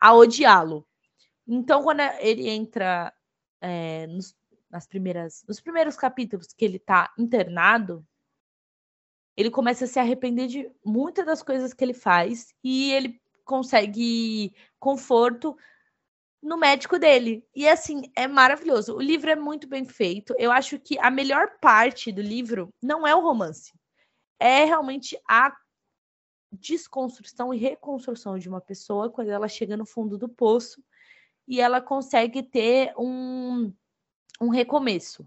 [0.00, 0.89] a odiá-lo.
[1.52, 3.12] Então, quando ele entra
[3.60, 4.36] é, nos,
[4.70, 8.06] nas primeiras, nos primeiros capítulos que ele está internado,
[9.36, 14.54] ele começa a se arrepender de muitas das coisas que ele faz e ele consegue
[14.78, 15.56] conforto
[16.40, 17.44] no médico dele.
[17.52, 18.94] E assim, é maravilhoso.
[18.94, 20.32] O livro é muito bem feito.
[20.38, 23.72] Eu acho que a melhor parte do livro não é o romance.
[24.38, 25.52] É realmente a
[26.52, 30.80] desconstrução e reconstrução de uma pessoa quando ela chega no fundo do poço
[31.46, 33.72] e ela consegue ter um,
[34.40, 35.26] um recomeço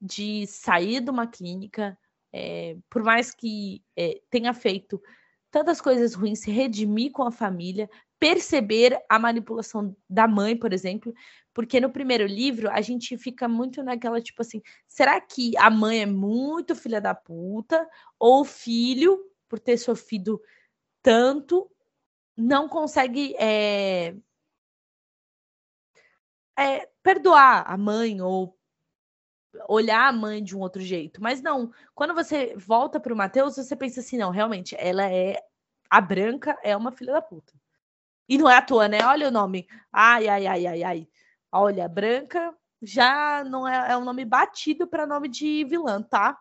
[0.00, 1.98] de sair de uma clínica,
[2.32, 5.00] é, por mais que é, tenha feito
[5.50, 11.12] tantas coisas ruins, se redimir com a família, perceber a manipulação da mãe, por exemplo,
[11.52, 16.02] porque no primeiro livro a gente fica muito naquela tipo assim: será que a mãe
[16.02, 17.86] é muito filha da puta
[18.18, 19.18] ou o filho,
[19.48, 20.40] por ter sofrido
[21.02, 21.70] tanto,
[22.36, 24.14] não consegue é,
[26.64, 28.56] é, perdoar a mãe ou
[29.68, 31.22] olhar a mãe de um outro jeito.
[31.22, 35.38] Mas não, quando você volta para o Matheus, você pensa assim, não, realmente, ela é
[35.90, 37.52] a branca é uma filha da puta.
[38.26, 39.04] E não é à toa, né?
[39.04, 39.66] Olha o nome.
[39.92, 41.08] Ai, ai, ai, ai, ai.
[41.50, 46.38] Olha, branca já não é, é um nome batido para nome de vilã, tá?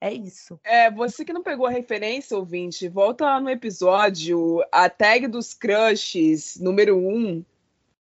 [0.00, 0.58] É isso.
[0.64, 5.52] É, você que não pegou a referência, ouvinte, volta lá no episódio, a tag dos
[5.52, 7.44] crushes, número 1, um,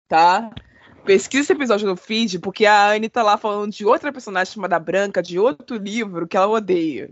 [0.08, 0.50] tá?
[1.08, 4.78] Pesquisa esse episódio no feed, porque a Anne tá lá falando de outra personagem chamada
[4.78, 7.10] Branca, de outro livro que ela odeia.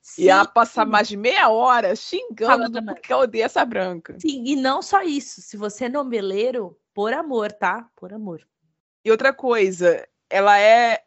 [0.00, 0.22] Sim.
[0.22, 4.16] E ela passa mais de meia hora xingando porque ela odeia essa branca.
[4.18, 5.42] Sim, e não só isso.
[5.42, 7.86] Se você é nomeleiro, por amor, tá?
[7.94, 8.40] Por amor.
[9.04, 11.02] E outra coisa, ela é.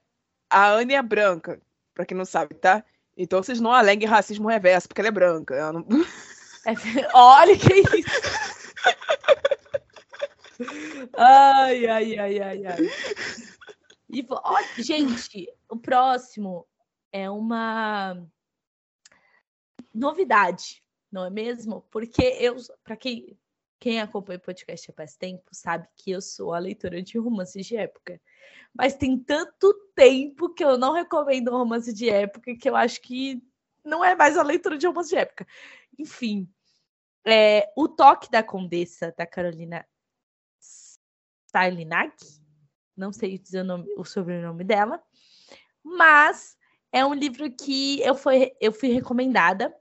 [0.47, 1.60] A Anne é branca,
[1.95, 2.84] pra quem não sabe, tá?
[3.17, 5.56] Então vocês não aleguem racismo reverso, porque ela é branca.
[5.56, 5.86] Ela não...
[6.65, 8.56] é, olha que isso!
[11.13, 12.77] Ai, ai, ai, ai, ai.
[14.09, 16.65] E, ó, gente, o próximo
[17.11, 18.15] é uma
[19.93, 21.81] novidade, não é mesmo?
[21.91, 23.37] Porque eu, para quem,
[23.79, 27.65] quem acompanha o podcast há mais tempo, sabe que eu sou a leitora de romances
[27.65, 28.21] de época.
[28.73, 33.01] Mas tem tanto tempo que eu não recomendo um romance de época que eu acho
[33.01, 33.41] que
[33.83, 35.47] não é mais a leitura de romance de época.
[35.97, 36.47] Enfim,
[37.25, 39.85] é, o toque da Condessa, da Carolina
[41.57, 42.13] Stalinak,
[42.95, 45.01] não sei dizer o, nome, o sobrenome dela,
[45.83, 46.55] mas
[46.91, 48.15] é um livro que eu,
[48.61, 49.75] eu fui recomendada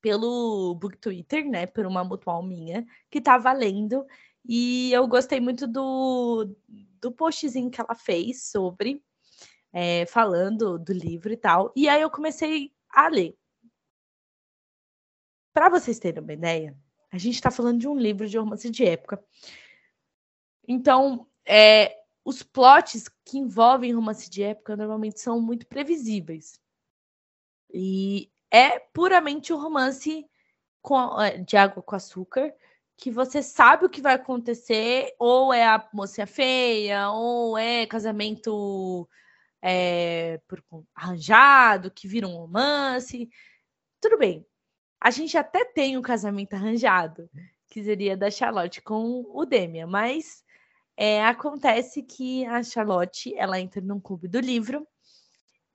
[0.00, 4.06] pelo Book Twitter, né, por uma mutual minha, que tá valendo,
[4.44, 6.56] e eu gostei muito do,
[7.00, 9.02] do postzinho que ela fez sobre,
[9.72, 13.36] é, falando do livro e tal, e aí eu comecei a ler.
[15.52, 16.76] Para vocês terem uma ideia,
[17.10, 19.22] a gente está falando de um livro de romance de época.
[20.68, 26.60] Então, é, os plots que envolvem romance de época normalmente são muito previsíveis.
[27.72, 30.26] E é puramente um romance
[30.82, 32.54] com, é, de água com açúcar,
[32.98, 39.08] que você sabe o que vai acontecer, ou é a moça feia, ou é casamento
[39.62, 40.62] é, por,
[40.94, 43.30] arranjado, que vira um romance.
[44.02, 44.46] Tudo bem.
[45.00, 47.30] A gente até tem um casamento arranjado,
[47.68, 50.44] que seria da Charlotte com o Demian, mas
[51.00, 54.84] é, acontece que a Charlotte ela entra num clube do livro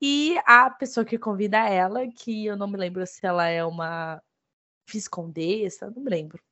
[0.02, 4.22] e a pessoa que convida ela, que eu não me lembro se ela é uma
[4.86, 6.44] viscondessa, não me lembro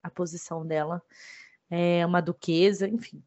[0.00, 1.02] a posição dela,
[1.68, 3.20] é uma duquesa, enfim.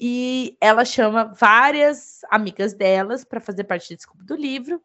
[0.00, 4.82] E ela chama várias amigas delas para fazer parte desse clube do livro.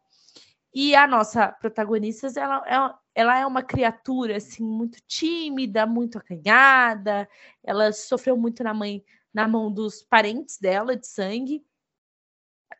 [0.74, 7.28] E a nossa protagonista, ela, ela, ela é uma criatura assim muito tímida, muito acanhada.
[7.62, 11.64] Ela sofreu muito na mãe, na mão dos parentes dela de sangue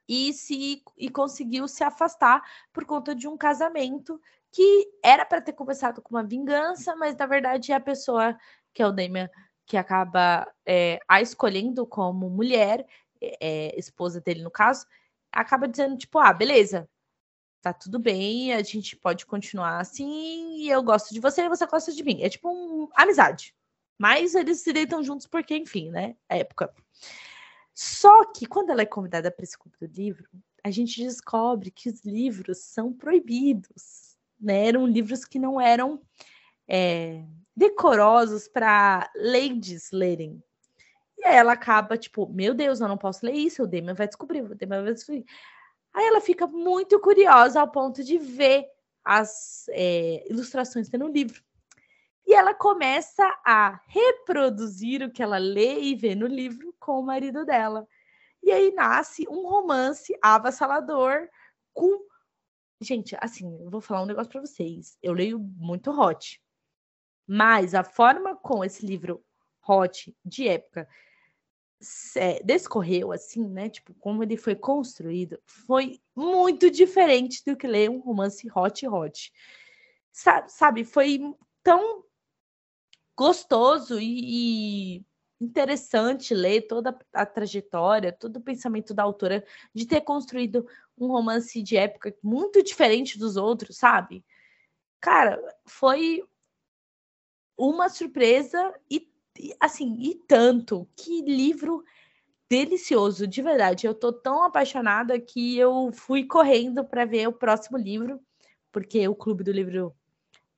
[0.08, 4.20] e se e conseguiu se afastar por conta de um casamento
[4.52, 8.36] que era para ter começado com uma vingança, mas na verdade é a pessoa
[8.72, 9.28] que é o Damian
[9.66, 12.86] que acaba é, a escolhendo como mulher,
[13.20, 14.86] é, esposa dele no caso,
[15.32, 16.88] acaba dizendo tipo, ah, beleza,
[17.64, 21.66] tá tudo bem, a gente pode continuar assim, e eu gosto de você e você
[21.66, 22.22] gosta de mim.
[22.22, 23.54] É tipo uma amizade.
[23.98, 26.14] Mas eles se deitam juntos porque, enfim, né?
[26.28, 26.72] É época.
[27.74, 30.28] Só que quando ela é convidada para esse clube do livro,
[30.62, 34.66] a gente descobre que os livros são proibidos, né?
[34.68, 36.02] Eram livros que não eram
[36.68, 37.24] é,
[37.56, 40.42] decorosos para ladies lerem.
[41.18, 44.06] E aí ela acaba, tipo, meu Deus, eu não posso ler isso, o Demian vai
[44.06, 45.24] descobrir, o Demian vai descobrir.
[45.94, 48.66] Aí ela fica muito curiosa ao ponto de ver
[49.04, 51.40] as é, ilustrações que tem no livro.
[52.26, 57.02] E ela começa a reproduzir o que ela lê e vê no livro com o
[57.02, 57.86] marido dela.
[58.42, 61.28] E aí nasce um romance avassalador
[61.72, 62.06] com.
[62.80, 64.98] Gente, assim, eu vou falar um negócio para vocês.
[65.02, 66.42] Eu leio muito hot.
[67.26, 69.24] Mas a forma com esse livro
[69.66, 70.88] hot de época
[72.16, 73.68] é, descorreu assim, né?
[73.68, 79.32] Tipo, como ele foi construído, foi muito diferente do que ler um romance hot hot.
[80.46, 81.20] Sabe, foi
[81.62, 82.04] tão
[83.16, 85.06] gostoso e, e
[85.40, 90.66] interessante ler toda a trajetória, todo o pensamento da autora de ter construído
[90.96, 94.24] um romance de época muito diferente dos outros, sabe?
[95.00, 96.22] Cara, foi
[97.56, 99.00] uma surpresa e
[99.60, 100.88] assim, e tanto.
[100.96, 101.84] Que livro
[102.48, 103.86] delicioso, de verdade.
[103.86, 108.20] Eu tô tão apaixonada que eu fui correndo para ver o próximo livro,
[108.70, 109.94] porque o clube do livro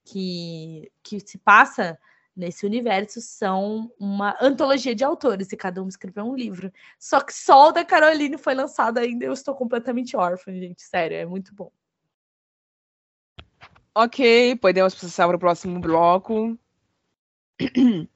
[0.05, 1.99] que, que se passa
[2.37, 6.71] nesse universo são uma antologia de autores e cada um escreveu um livro.
[6.99, 10.83] Só que só o da Caroline foi lançado ainda eu estou completamente órfã, gente.
[10.83, 11.73] Sério, é muito bom.
[13.95, 16.59] Ok, podemos passar para o próximo bloco.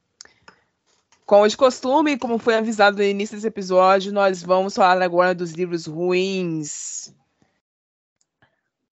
[1.31, 5.53] Como de costume, como foi avisado no início desse episódio, nós vamos falar agora dos
[5.53, 7.15] livros ruins.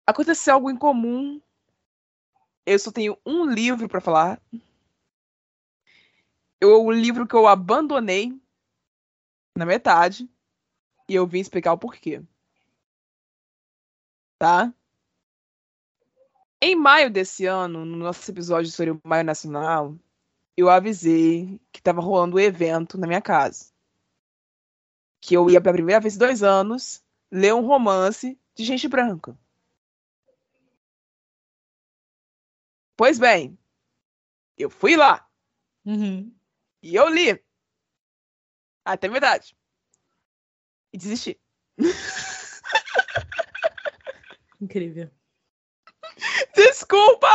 [0.06, 1.42] Aconteceu algo em comum.
[2.64, 4.40] Eu só tenho um livro para falar.
[6.62, 8.40] Eu, o livro que eu abandonei
[9.58, 10.30] na metade.
[11.10, 12.22] E eu vim explicar o porquê.
[14.38, 14.72] Tá?
[16.62, 19.98] Em maio desse ano, no nosso episódio sobre o Maio Nacional,
[20.58, 23.72] eu avisei que estava rolando um evento na minha casa.
[25.22, 29.38] Que eu ia pela primeira vez em dois anos ler um romance de gente branca.
[32.96, 33.56] Pois bem,
[34.58, 35.30] eu fui lá.
[35.86, 36.36] Uhum.
[36.82, 37.40] E eu li.
[38.84, 39.56] Até verdade.
[40.92, 41.40] E desisti.
[44.60, 45.12] Incrível.
[46.56, 47.28] Desculpa!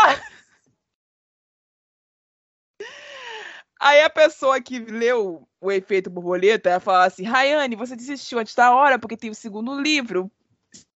[3.84, 8.54] Aí a pessoa que leu o efeito borboleta ia falar assim: Rayane, você desistiu antes
[8.54, 10.30] da hora porque tem o segundo livro.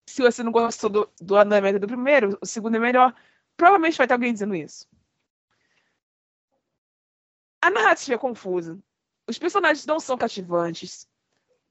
[0.08, 3.12] Se você não gostou do, do andamento do primeiro, o segundo é melhor.
[3.56, 4.86] Provavelmente vai ter alguém dizendo isso.
[7.60, 8.78] A narrativa é confusa.
[9.26, 11.08] Os personagens não são cativantes.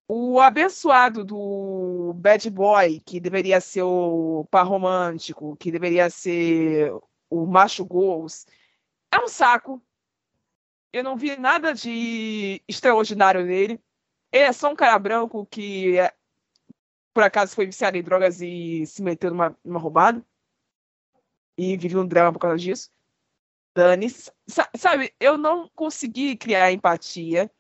[0.09, 6.91] O abençoado do bad boy, que deveria ser o par romântico, que deveria ser
[7.30, 8.45] o macho goals,
[9.13, 9.82] é um saco.
[10.96, 13.82] Eu não vi nada de extraordinário nele.
[14.32, 16.14] Ele é só um cara branco que, é,
[17.14, 20.26] por acaso, foi viciado em drogas e se meteu numa, numa roubada.
[21.58, 22.89] E vive um drama por causa disso.
[23.76, 24.08] Dani,
[24.78, 27.52] sabe, eu não consegui criar empatia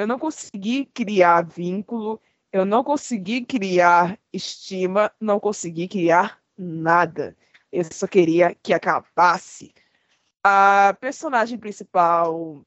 [0.00, 2.20] eu não consegui criar vínculo,
[2.50, 7.36] eu não consegui criar estima, não consegui criar nada.
[7.70, 9.74] Eu só queria que acabasse.
[10.42, 12.64] A personagem principal,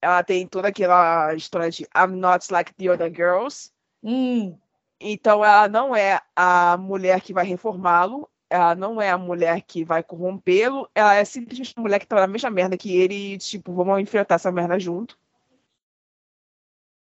[0.00, 3.70] ela tem toda aquela história de I'm not like the other girls.
[4.02, 4.58] Hum.
[5.00, 9.84] Então ela não é a mulher que vai reformá-lo, ela não é a mulher que
[9.84, 13.72] vai corrompê-lo, ela é simplesmente a mulher que tá na mesma merda que ele tipo,
[13.74, 15.18] vamos enfrentar essa merda junto.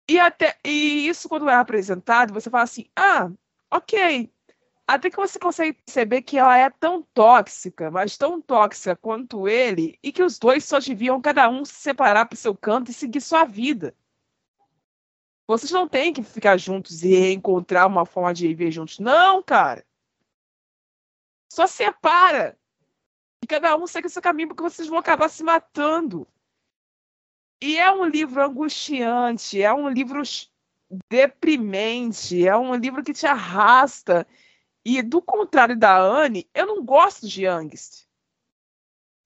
[0.08, 3.30] E, até, e isso, quando é apresentado, você fala assim: ah,
[3.70, 4.30] ok.
[4.92, 9.98] Até que você consegue perceber que ela é tão tóxica, mas tão tóxica quanto ele,
[10.02, 12.94] e que os dois só deviam cada um se separar para o seu canto e
[12.94, 13.96] seguir sua vida.
[15.46, 18.98] Vocês não têm que ficar juntos e encontrar uma forma de viver juntos.
[18.98, 19.82] Não, cara.
[21.50, 22.58] Só separa.
[23.42, 26.28] E cada um segue o seu caminho, porque vocês vão acabar se matando.
[27.62, 30.20] E é um livro angustiante, é um livro
[31.10, 34.26] deprimente, é um livro que te arrasta.
[34.84, 38.06] E do contrário da Anne, eu não gosto de angst.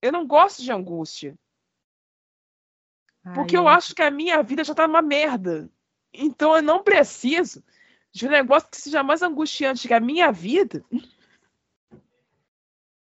[0.03, 1.39] Eu não gosto de angústia.
[3.25, 5.71] Ai, porque eu acho que a minha vida já tá uma merda.
[6.13, 7.65] Então eu não preciso
[8.13, 10.85] de um negócio que seja mais angustiante que a minha vida.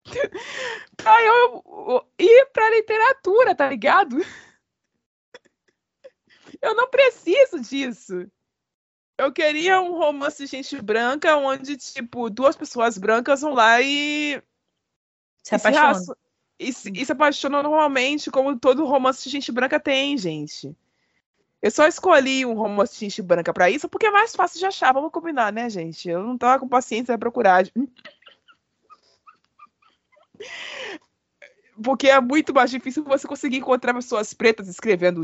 [0.96, 4.16] pra eu ir pra literatura, tá ligado?
[6.62, 8.30] Eu não preciso disso.
[9.18, 14.42] Eu queria um romance de gente branca onde, tipo, duas pessoas brancas vão lá e.
[15.42, 16.16] Se apaixonam.
[16.58, 20.74] E, se, e se apaixonam normalmente, como todo romance de gente branca tem, gente.
[21.62, 24.66] Eu só escolhi um romance de gente branca pra isso porque é mais fácil de
[24.66, 24.92] achar.
[24.92, 26.08] Vamos combinar, né, gente?
[26.08, 27.64] Eu não tava com paciência pra procurar.
[31.82, 35.22] Porque é muito mais difícil você conseguir encontrar pessoas pretas escrevendo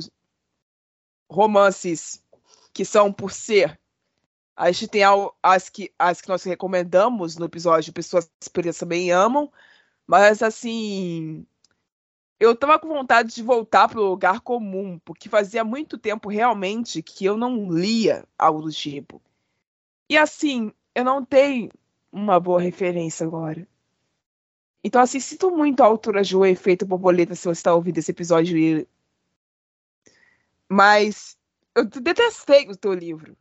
[1.30, 2.22] romances
[2.74, 3.80] que são por ser.
[4.56, 5.02] A gente tem
[5.42, 9.50] as que, as que nós recomendamos no episódio, pessoas pretas também amam,
[10.06, 11.46] mas assim.
[12.40, 17.24] Eu tava com vontade de voltar pro lugar comum, porque fazia muito tempo realmente que
[17.24, 19.22] eu não lia algo do tipo.
[20.10, 21.70] E assim, eu não tenho
[22.12, 23.66] uma boa referência agora.
[24.84, 28.10] Então, assim, sinto muito a altura de O Efeito Borboleta se você está ouvindo esse
[28.10, 28.56] episódio
[30.68, 31.38] mas
[31.74, 33.36] eu detestei o teu livro.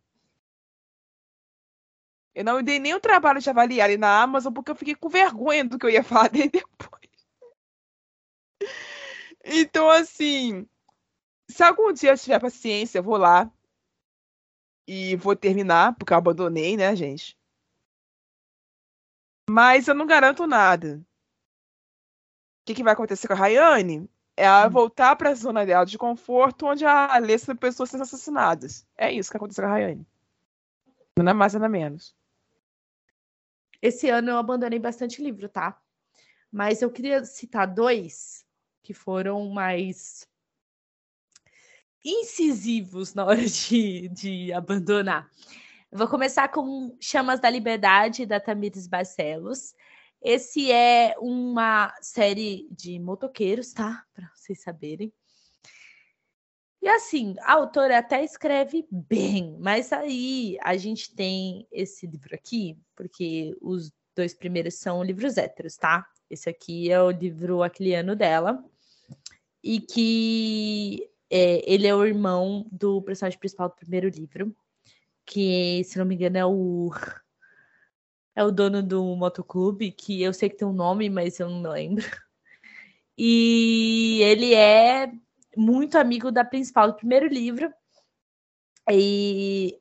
[2.34, 5.10] Eu não dei nem o trabalho de avaliar ele na Amazon porque eu fiquei com
[5.10, 7.02] vergonha do que eu ia falar dele depois.
[9.44, 10.68] Então, assim,
[11.50, 13.52] se algum dia eu tiver paciência, eu vou lá
[14.88, 17.38] e vou terminar, porque eu abandonei, né, gente?
[19.50, 21.02] Mas eu não garanto nada.
[22.62, 24.10] O que, que vai acontecer com a Rayane?
[24.42, 28.88] é a voltar para a zona dela de conforto, onde a de pessoas sendo assassinadas.
[28.98, 30.06] É isso que aconteceu com a Rayane.
[31.18, 32.16] Nada mais, nada menos.
[33.82, 35.82] Esse ano eu abandonei bastante livro, tá?
[36.52, 38.46] Mas eu queria citar dois
[38.84, 40.28] que foram mais
[42.04, 45.30] incisivos na hora de, de abandonar.
[45.92, 49.74] Eu vou começar com Chamas da Liberdade, da Tamires Barcelos.
[50.22, 54.06] Esse é uma série de motoqueiros, tá?
[54.14, 55.12] Para vocês saberem.
[56.82, 62.76] E assim, a autora até escreve bem, mas aí a gente tem esse livro aqui,
[62.96, 66.08] porque os dois primeiros são livros héteros, tá?
[66.28, 68.64] Esse aqui é o livro aquiliano dela,
[69.64, 74.56] e que é, ele é o irmão do personagem principal do primeiro livro,
[75.24, 76.90] que, se não me engano, é o.
[78.34, 81.70] É o dono do motoclube, que eu sei que tem um nome, mas eu não
[81.70, 82.06] lembro.
[83.18, 85.12] E ele é
[85.56, 87.72] muito amigo da principal do primeiro livro.
[88.90, 89.80] E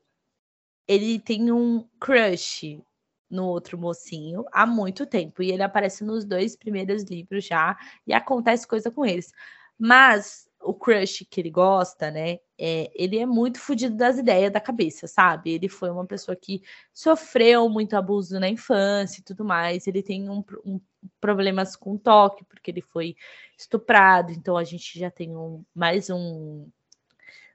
[0.87, 2.83] ele tem um crush
[3.31, 5.43] no outro mocinho há muito tempo.
[5.43, 7.77] E ele aparece nos dois primeiros livros já.
[8.07, 9.33] E acontece coisa com eles.
[9.79, 12.39] Mas o crush que ele gosta, né?
[12.59, 15.53] É, ele é muito fodido das ideias da cabeça, sabe?
[15.53, 16.63] Ele foi uma pessoa que
[16.93, 19.87] sofreu muito abuso na infância e tudo mais.
[19.87, 20.81] Ele tem um, um
[21.21, 23.17] problemas com toque, porque ele foi
[23.57, 24.33] estuprado.
[24.33, 26.67] Então a gente já tem um, mais um,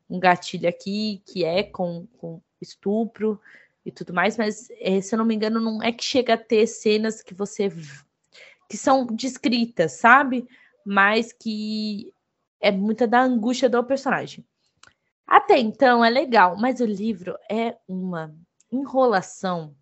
[0.09, 3.39] um gatilho aqui que é com, com estupro
[3.85, 4.37] e tudo mais.
[4.37, 7.33] Mas é, se eu não me engano, não é que chega a ter cenas que
[7.33, 7.71] você
[8.69, 10.47] que são descritas, sabe?
[10.83, 12.11] Mas que
[12.59, 14.43] é muita da angústia do personagem.
[15.27, 18.35] Até então é legal, mas o livro é uma
[18.71, 19.75] enrolação.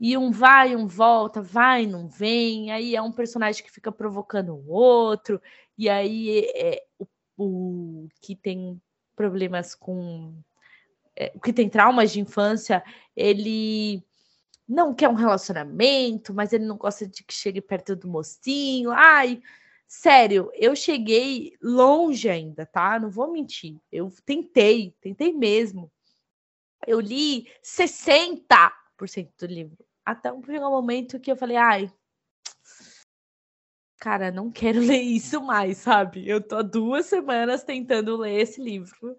[0.00, 2.70] E um vai, um volta, vai, não vem.
[2.70, 5.40] Aí é um personagem que fica provocando o outro.
[5.76, 8.80] E aí é, o, o que tem
[9.16, 10.34] problemas com.
[11.16, 12.82] É, o que tem traumas de infância,
[13.16, 14.04] ele
[14.68, 18.90] não quer um relacionamento, mas ele não gosta de que chegue perto do mocinho.
[18.92, 19.42] Ai,
[19.88, 23.00] Sério, eu cheguei longe ainda, tá?
[23.00, 23.80] Não vou mentir.
[23.90, 25.90] Eu tentei, tentei mesmo.
[26.86, 28.70] Eu li 60%
[29.38, 29.84] do livro.
[30.04, 30.40] Até um
[30.70, 31.92] momento que eu falei, ai,
[33.98, 36.28] cara, não quero ler isso mais, sabe?
[36.28, 39.16] Eu tô há duas semanas tentando ler esse livro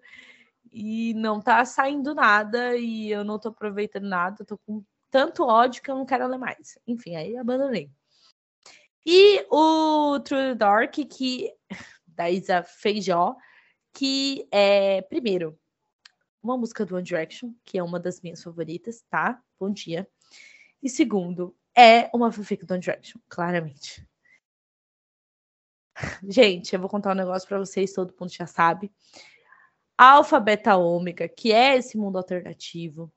[0.72, 5.82] e não tá saindo nada e eu não tô aproveitando nada, tô com tanto ódio
[5.82, 6.78] que eu não quero ler mais.
[6.86, 7.90] Enfim, aí abandonei.
[9.04, 11.52] E o True Dark, que
[12.06, 13.34] da Isa Feijó,
[13.92, 15.58] que é, primeiro,
[16.42, 19.42] uma música do One Direction, que é uma das minhas favoritas, tá?
[19.58, 20.08] Bom dia.
[20.82, 24.06] E segundo, é uma fanfic do One Direction, claramente.
[26.28, 28.90] Gente, eu vou contar um negócio para vocês, todo mundo já sabe.
[29.98, 33.12] Alfa, beta, ômega, que é esse mundo alternativo,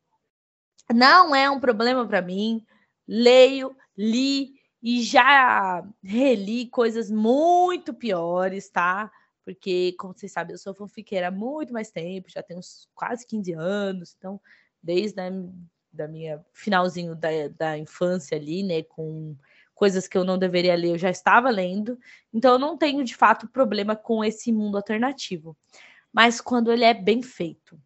[0.93, 2.65] não é um problema para mim.
[3.07, 9.09] Leio, li, e já reli coisas muito piores, tá?
[9.45, 12.61] Porque, como vocês sabem, eu sou fanfiqueira há muito mais tempo, já tenho
[12.95, 14.39] quase 15 anos, então,
[14.81, 15.29] desde a
[15.93, 19.35] da minha finalzinho da, da infância ali, né, com
[19.75, 21.99] coisas que eu não deveria ler, eu já estava lendo,
[22.33, 25.55] então eu não tenho de fato problema com esse mundo alternativo.
[26.11, 27.79] Mas quando ele é bem feito,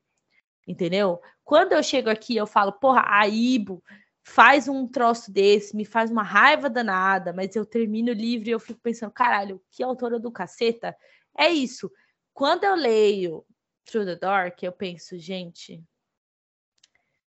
[0.65, 1.21] entendeu?
[1.43, 3.83] Quando eu chego aqui, eu falo, porra, a Ibo
[4.21, 8.51] faz um troço desse, me faz uma raiva danada, mas eu termino o livro e
[8.51, 10.95] eu fico pensando, caralho, que autora do caceta.
[11.37, 11.91] É isso.
[12.33, 13.45] Quando eu leio
[13.85, 15.83] Through the Dark, eu penso, gente,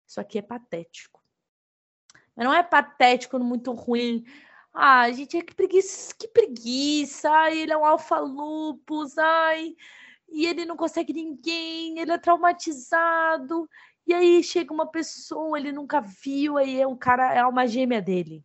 [0.07, 1.23] isso aqui é patético.
[2.35, 4.25] Mas não é patético muito ruim.
[4.73, 7.31] Ah, gente, que preguiça, que preguiça.
[7.31, 9.75] Ai, ele é um alfa-lupus, ai,
[10.29, 13.69] e ele não consegue ninguém, ele é traumatizado.
[14.07, 18.01] E aí chega uma pessoa, ele nunca viu, aí é um cara, é uma gêmea
[18.01, 18.45] dele.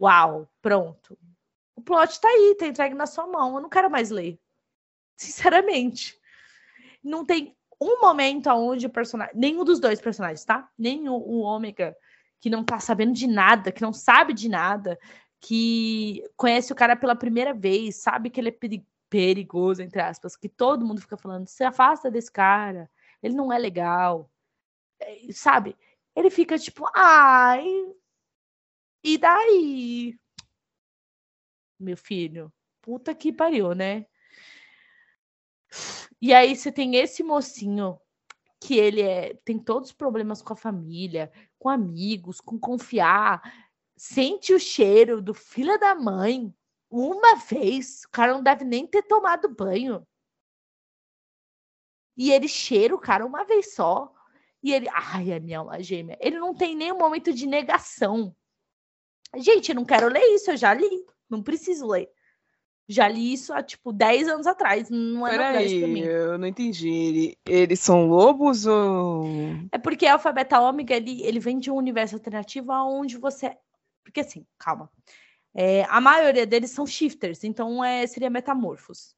[0.00, 1.18] Uau, pronto.
[1.74, 3.56] O plot tá aí, tá entregue na sua mão.
[3.56, 4.38] Eu não quero mais ler.
[5.16, 6.18] Sinceramente.
[7.02, 9.34] Não tem um momento onde o personagem.
[9.34, 10.70] Nenhum dos dois personagens, tá?
[10.78, 11.96] Nem o, o Ômega,
[12.40, 14.98] que não tá sabendo de nada, que não sabe de nada,
[15.40, 20.48] que conhece o cara pela primeira vez, sabe que ele é perigoso, entre aspas, que
[20.48, 22.88] todo mundo fica falando, se afasta desse cara,
[23.22, 24.30] ele não é legal.
[25.00, 25.76] É, sabe?
[26.14, 27.66] Ele fica tipo, ai,
[29.04, 30.16] e daí?
[31.78, 34.06] Meu filho, puta que pariu, né?
[36.22, 38.00] E aí você tem esse mocinho
[38.60, 43.42] que ele é, tem todos os problemas com a família, com amigos, com confiar,
[43.96, 46.54] sente o cheiro do filho da mãe,
[46.88, 50.06] Uma vez, o cara não deve nem ter tomado banho.
[52.16, 54.12] E ele cheira o cara uma vez só.
[54.62, 56.18] E ele, ai, é minha alma gêmea.
[56.20, 58.36] Ele não tem nenhum momento de negação.
[59.36, 61.04] Gente, eu não quero ler isso, eu já li.
[61.30, 62.10] Não preciso ler.
[62.88, 64.90] Já li isso há, tipo, 10 anos atrás.
[64.90, 66.00] Não é Peraí, pra mim.
[66.00, 67.36] eu não entendi.
[67.46, 69.24] Eles são lobos ou.
[69.70, 73.56] É porque Alpha Beta Ômega, ele, ele vem de um universo alternativo onde você.
[74.02, 74.90] Porque assim, calma.
[75.54, 79.14] É, a maioria deles são shifters, então é, seria metamorfos.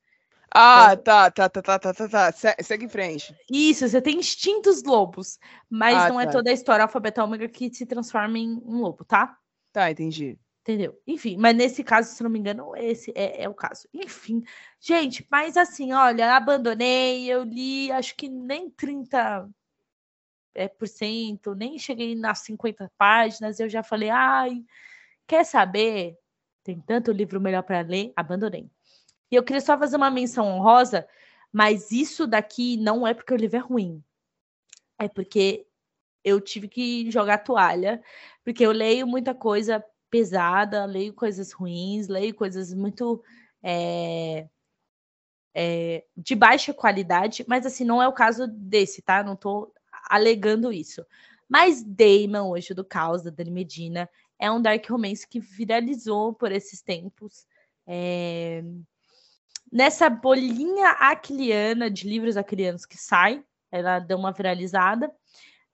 [0.52, 2.32] Ah, tá, tá, tá, tá, tá, tá, tá.
[2.32, 3.34] Se- Segue em frente.
[3.50, 5.38] Isso, você tem instintos lobos,
[5.68, 6.32] mas Ah, não é tá.
[6.32, 9.36] toda a história Alpha Beta Ômega que se transforma em um lobo, tá?
[9.72, 10.38] Tá, entendi.
[10.64, 10.98] Entendeu?
[11.06, 13.86] Enfim, mas nesse caso, se não me engano, esse é, é o caso.
[13.92, 14.42] Enfim,
[14.80, 19.46] gente, mas assim, olha, abandonei, eu li, acho que nem 30
[20.54, 24.64] é, por cento, nem cheguei nas 50 páginas, eu já falei, ai,
[25.26, 26.16] quer saber?
[26.62, 28.70] Tem tanto livro melhor para ler, abandonei.
[29.30, 31.06] E eu queria só fazer uma menção honrosa,
[31.52, 34.02] mas isso daqui não é porque o livro é ruim.
[34.98, 35.66] É porque
[36.24, 38.02] eu tive que jogar toalha,
[38.42, 39.84] porque eu leio muita coisa
[40.14, 43.20] pesada, leio coisas ruins, leio coisas muito
[43.60, 44.46] é,
[45.52, 49.24] é, de baixa qualidade, mas assim, não é o caso desse, tá?
[49.24, 49.74] Não tô
[50.08, 51.04] alegando isso.
[51.48, 54.08] Mas Damon, hoje do Caos, da Dani Medina,
[54.38, 57.44] é um dark romance que viralizou por esses tempos.
[57.84, 58.62] É,
[59.72, 63.42] Nessa bolinha aquiliana de livros aquilianos que sai,
[63.72, 65.12] ela deu uma viralizada.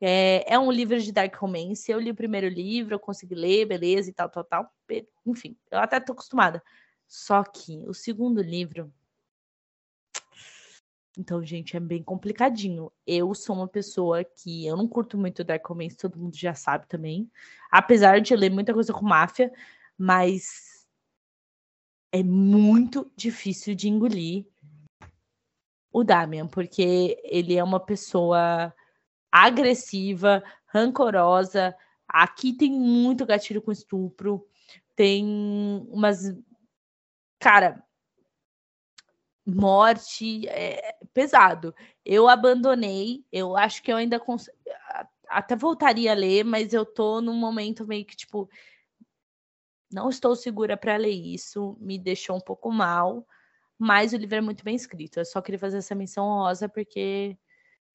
[0.01, 1.91] É, é um livro de dark romance.
[1.91, 4.75] Eu li o primeiro livro, eu consegui ler, beleza e tal, tal, tal.
[5.27, 6.63] Enfim, eu até tô acostumada.
[7.07, 8.93] Só que o segundo livro.
[11.19, 12.91] Então, gente, é bem complicadinho.
[13.07, 16.87] Eu sou uma pessoa que eu não curto muito dark romance, todo mundo já sabe
[16.89, 17.31] também.
[17.71, 19.53] Apesar de ler muita coisa com máfia,
[19.99, 20.87] mas
[22.13, 24.47] é muito difícil de engolir
[25.93, 28.73] o Damian, porque ele é uma pessoa
[29.31, 31.75] agressiva, rancorosa.
[32.09, 34.47] Aqui tem muito gatilho com estupro,
[34.97, 35.25] tem
[35.91, 36.35] umas.
[37.39, 37.83] Cara,
[39.47, 41.75] morte é pesado.
[42.05, 44.49] Eu abandonei, eu acho que eu ainda cons...
[45.29, 48.49] até voltaria a ler, mas eu tô num momento meio que tipo
[49.91, 53.27] não estou segura para ler isso, me deixou um pouco mal,
[53.77, 55.19] mas o livro é muito bem escrito.
[55.19, 57.37] Eu só queria fazer essa menção honrosa porque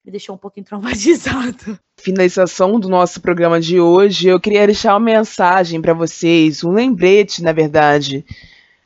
[0.06, 1.78] me deixou um pouquinho traumatizado.
[1.96, 7.42] Finalização do nosso programa de hoje, eu queria deixar uma mensagem para vocês, um lembrete,
[7.42, 8.24] na verdade.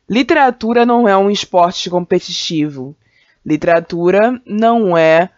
[0.09, 2.97] Literatura não é um esporte competitivo.
[3.45, 5.29] Literatura não é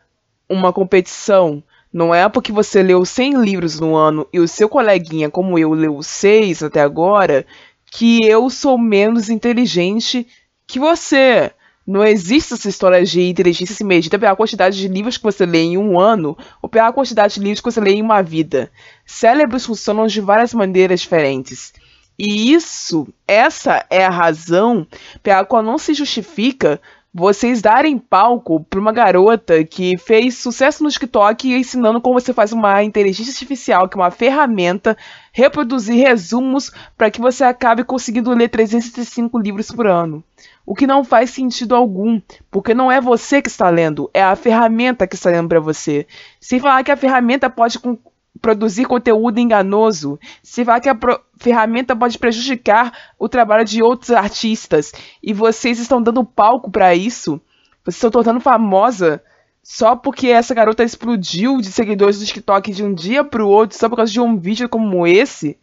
[0.49, 1.63] uma competição.
[1.93, 5.75] Não é porque você leu 100 livros no ano e o seu coleguinha, como eu,
[5.75, 7.45] leu 6 até agora,
[7.91, 10.27] que eu sou menos inteligente
[10.67, 11.53] que você.
[11.87, 15.63] Não existe essa história de inteligência se medida pela quantidade de livros que você lê
[15.63, 18.71] em um ano ou pela quantidade de livros que você lê em uma vida.
[19.05, 21.73] Cérebros funcionam de várias maneiras diferentes.
[22.19, 24.87] E isso, essa é a razão
[25.23, 26.81] pela qual não se justifica
[27.15, 32.53] vocês darem palco para uma garota que fez sucesso no TikTok ensinando como você faz
[32.53, 34.97] uma inteligência artificial, que é uma ferramenta,
[35.31, 40.25] reproduzir resumos para que você acabe conseguindo ler 365 livros por ano.
[40.73, 42.19] O que não faz sentido algum,
[42.51, 46.07] porque não é você que está lendo, é a ferramenta que está lendo para você.
[46.41, 47.99] Sem falar que a ferramenta pode com-
[48.41, 50.99] produzir conteúdo enganoso, sem falar que a
[51.37, 54.93] ferramenta pode prejudicar o trabalho de outros artistas,
[55.23, 57.39] e vocês estão dando palco para isso,
[57.85, 59.23] vocês estão tornando famosa
[59.63, 63.77] só porque essa garota explodiu de seguidores do TikTok de um dia para o outro,
[63.77, 65.59] só por causa de um vídeo como esse.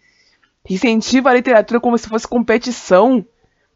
[0.70, 3.26] Incentiva a literatura como se fosse competição.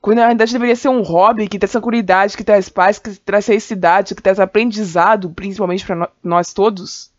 [0.03, 3.45] Quando na verdade deveria ser um hobby que traz tranquilidade, que traz paz, que traz
[3.45, 7.09] felicidade, que traz aprendizado, principalmente para nós todos.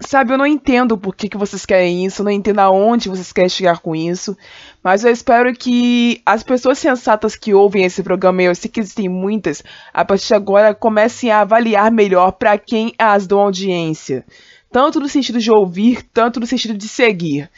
[0.00, 3.32] Sabe, eu não entendo por que, que vocês querem isso, eu não entendo aonde vocês
[3.32, 4.36] querem chegar com isso,
[4.82, 9.08] mas eu espero que as pessoas sensatas que ouvem esse programa, eu sei que existem
[9.08, 9.62] muitas,
[9.92, 14.26] a partir de agora comecem a avaliar melhor para quem as dão audiência.
[14.68, 17.48] Tanto no sentido de ouvir, tanto no sentido de seguir.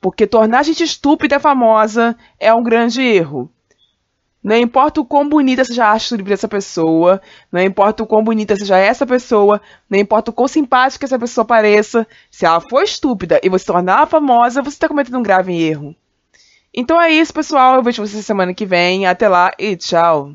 [0.00, 3.50] Porque tornar a gente estúpida e famosa é um grande erro.
[4.42, 7.20] Não importa o quão bonita seja a livro dessa pessoa,
[7.50, 11.44] não importa o quão bonita seja essa pessoa, não importa o quão simpática essa pessoa
[11.44, 15.96] pareça, se ela for estúpida e você tornar famosa, você está cometendo um grave erro.
[16.72, 17.76] Então é isso, pessoal.
[17.76, 19.06] Eu vejo vocês semana que vem.
[19.06, 20.34] Até lá e tchau.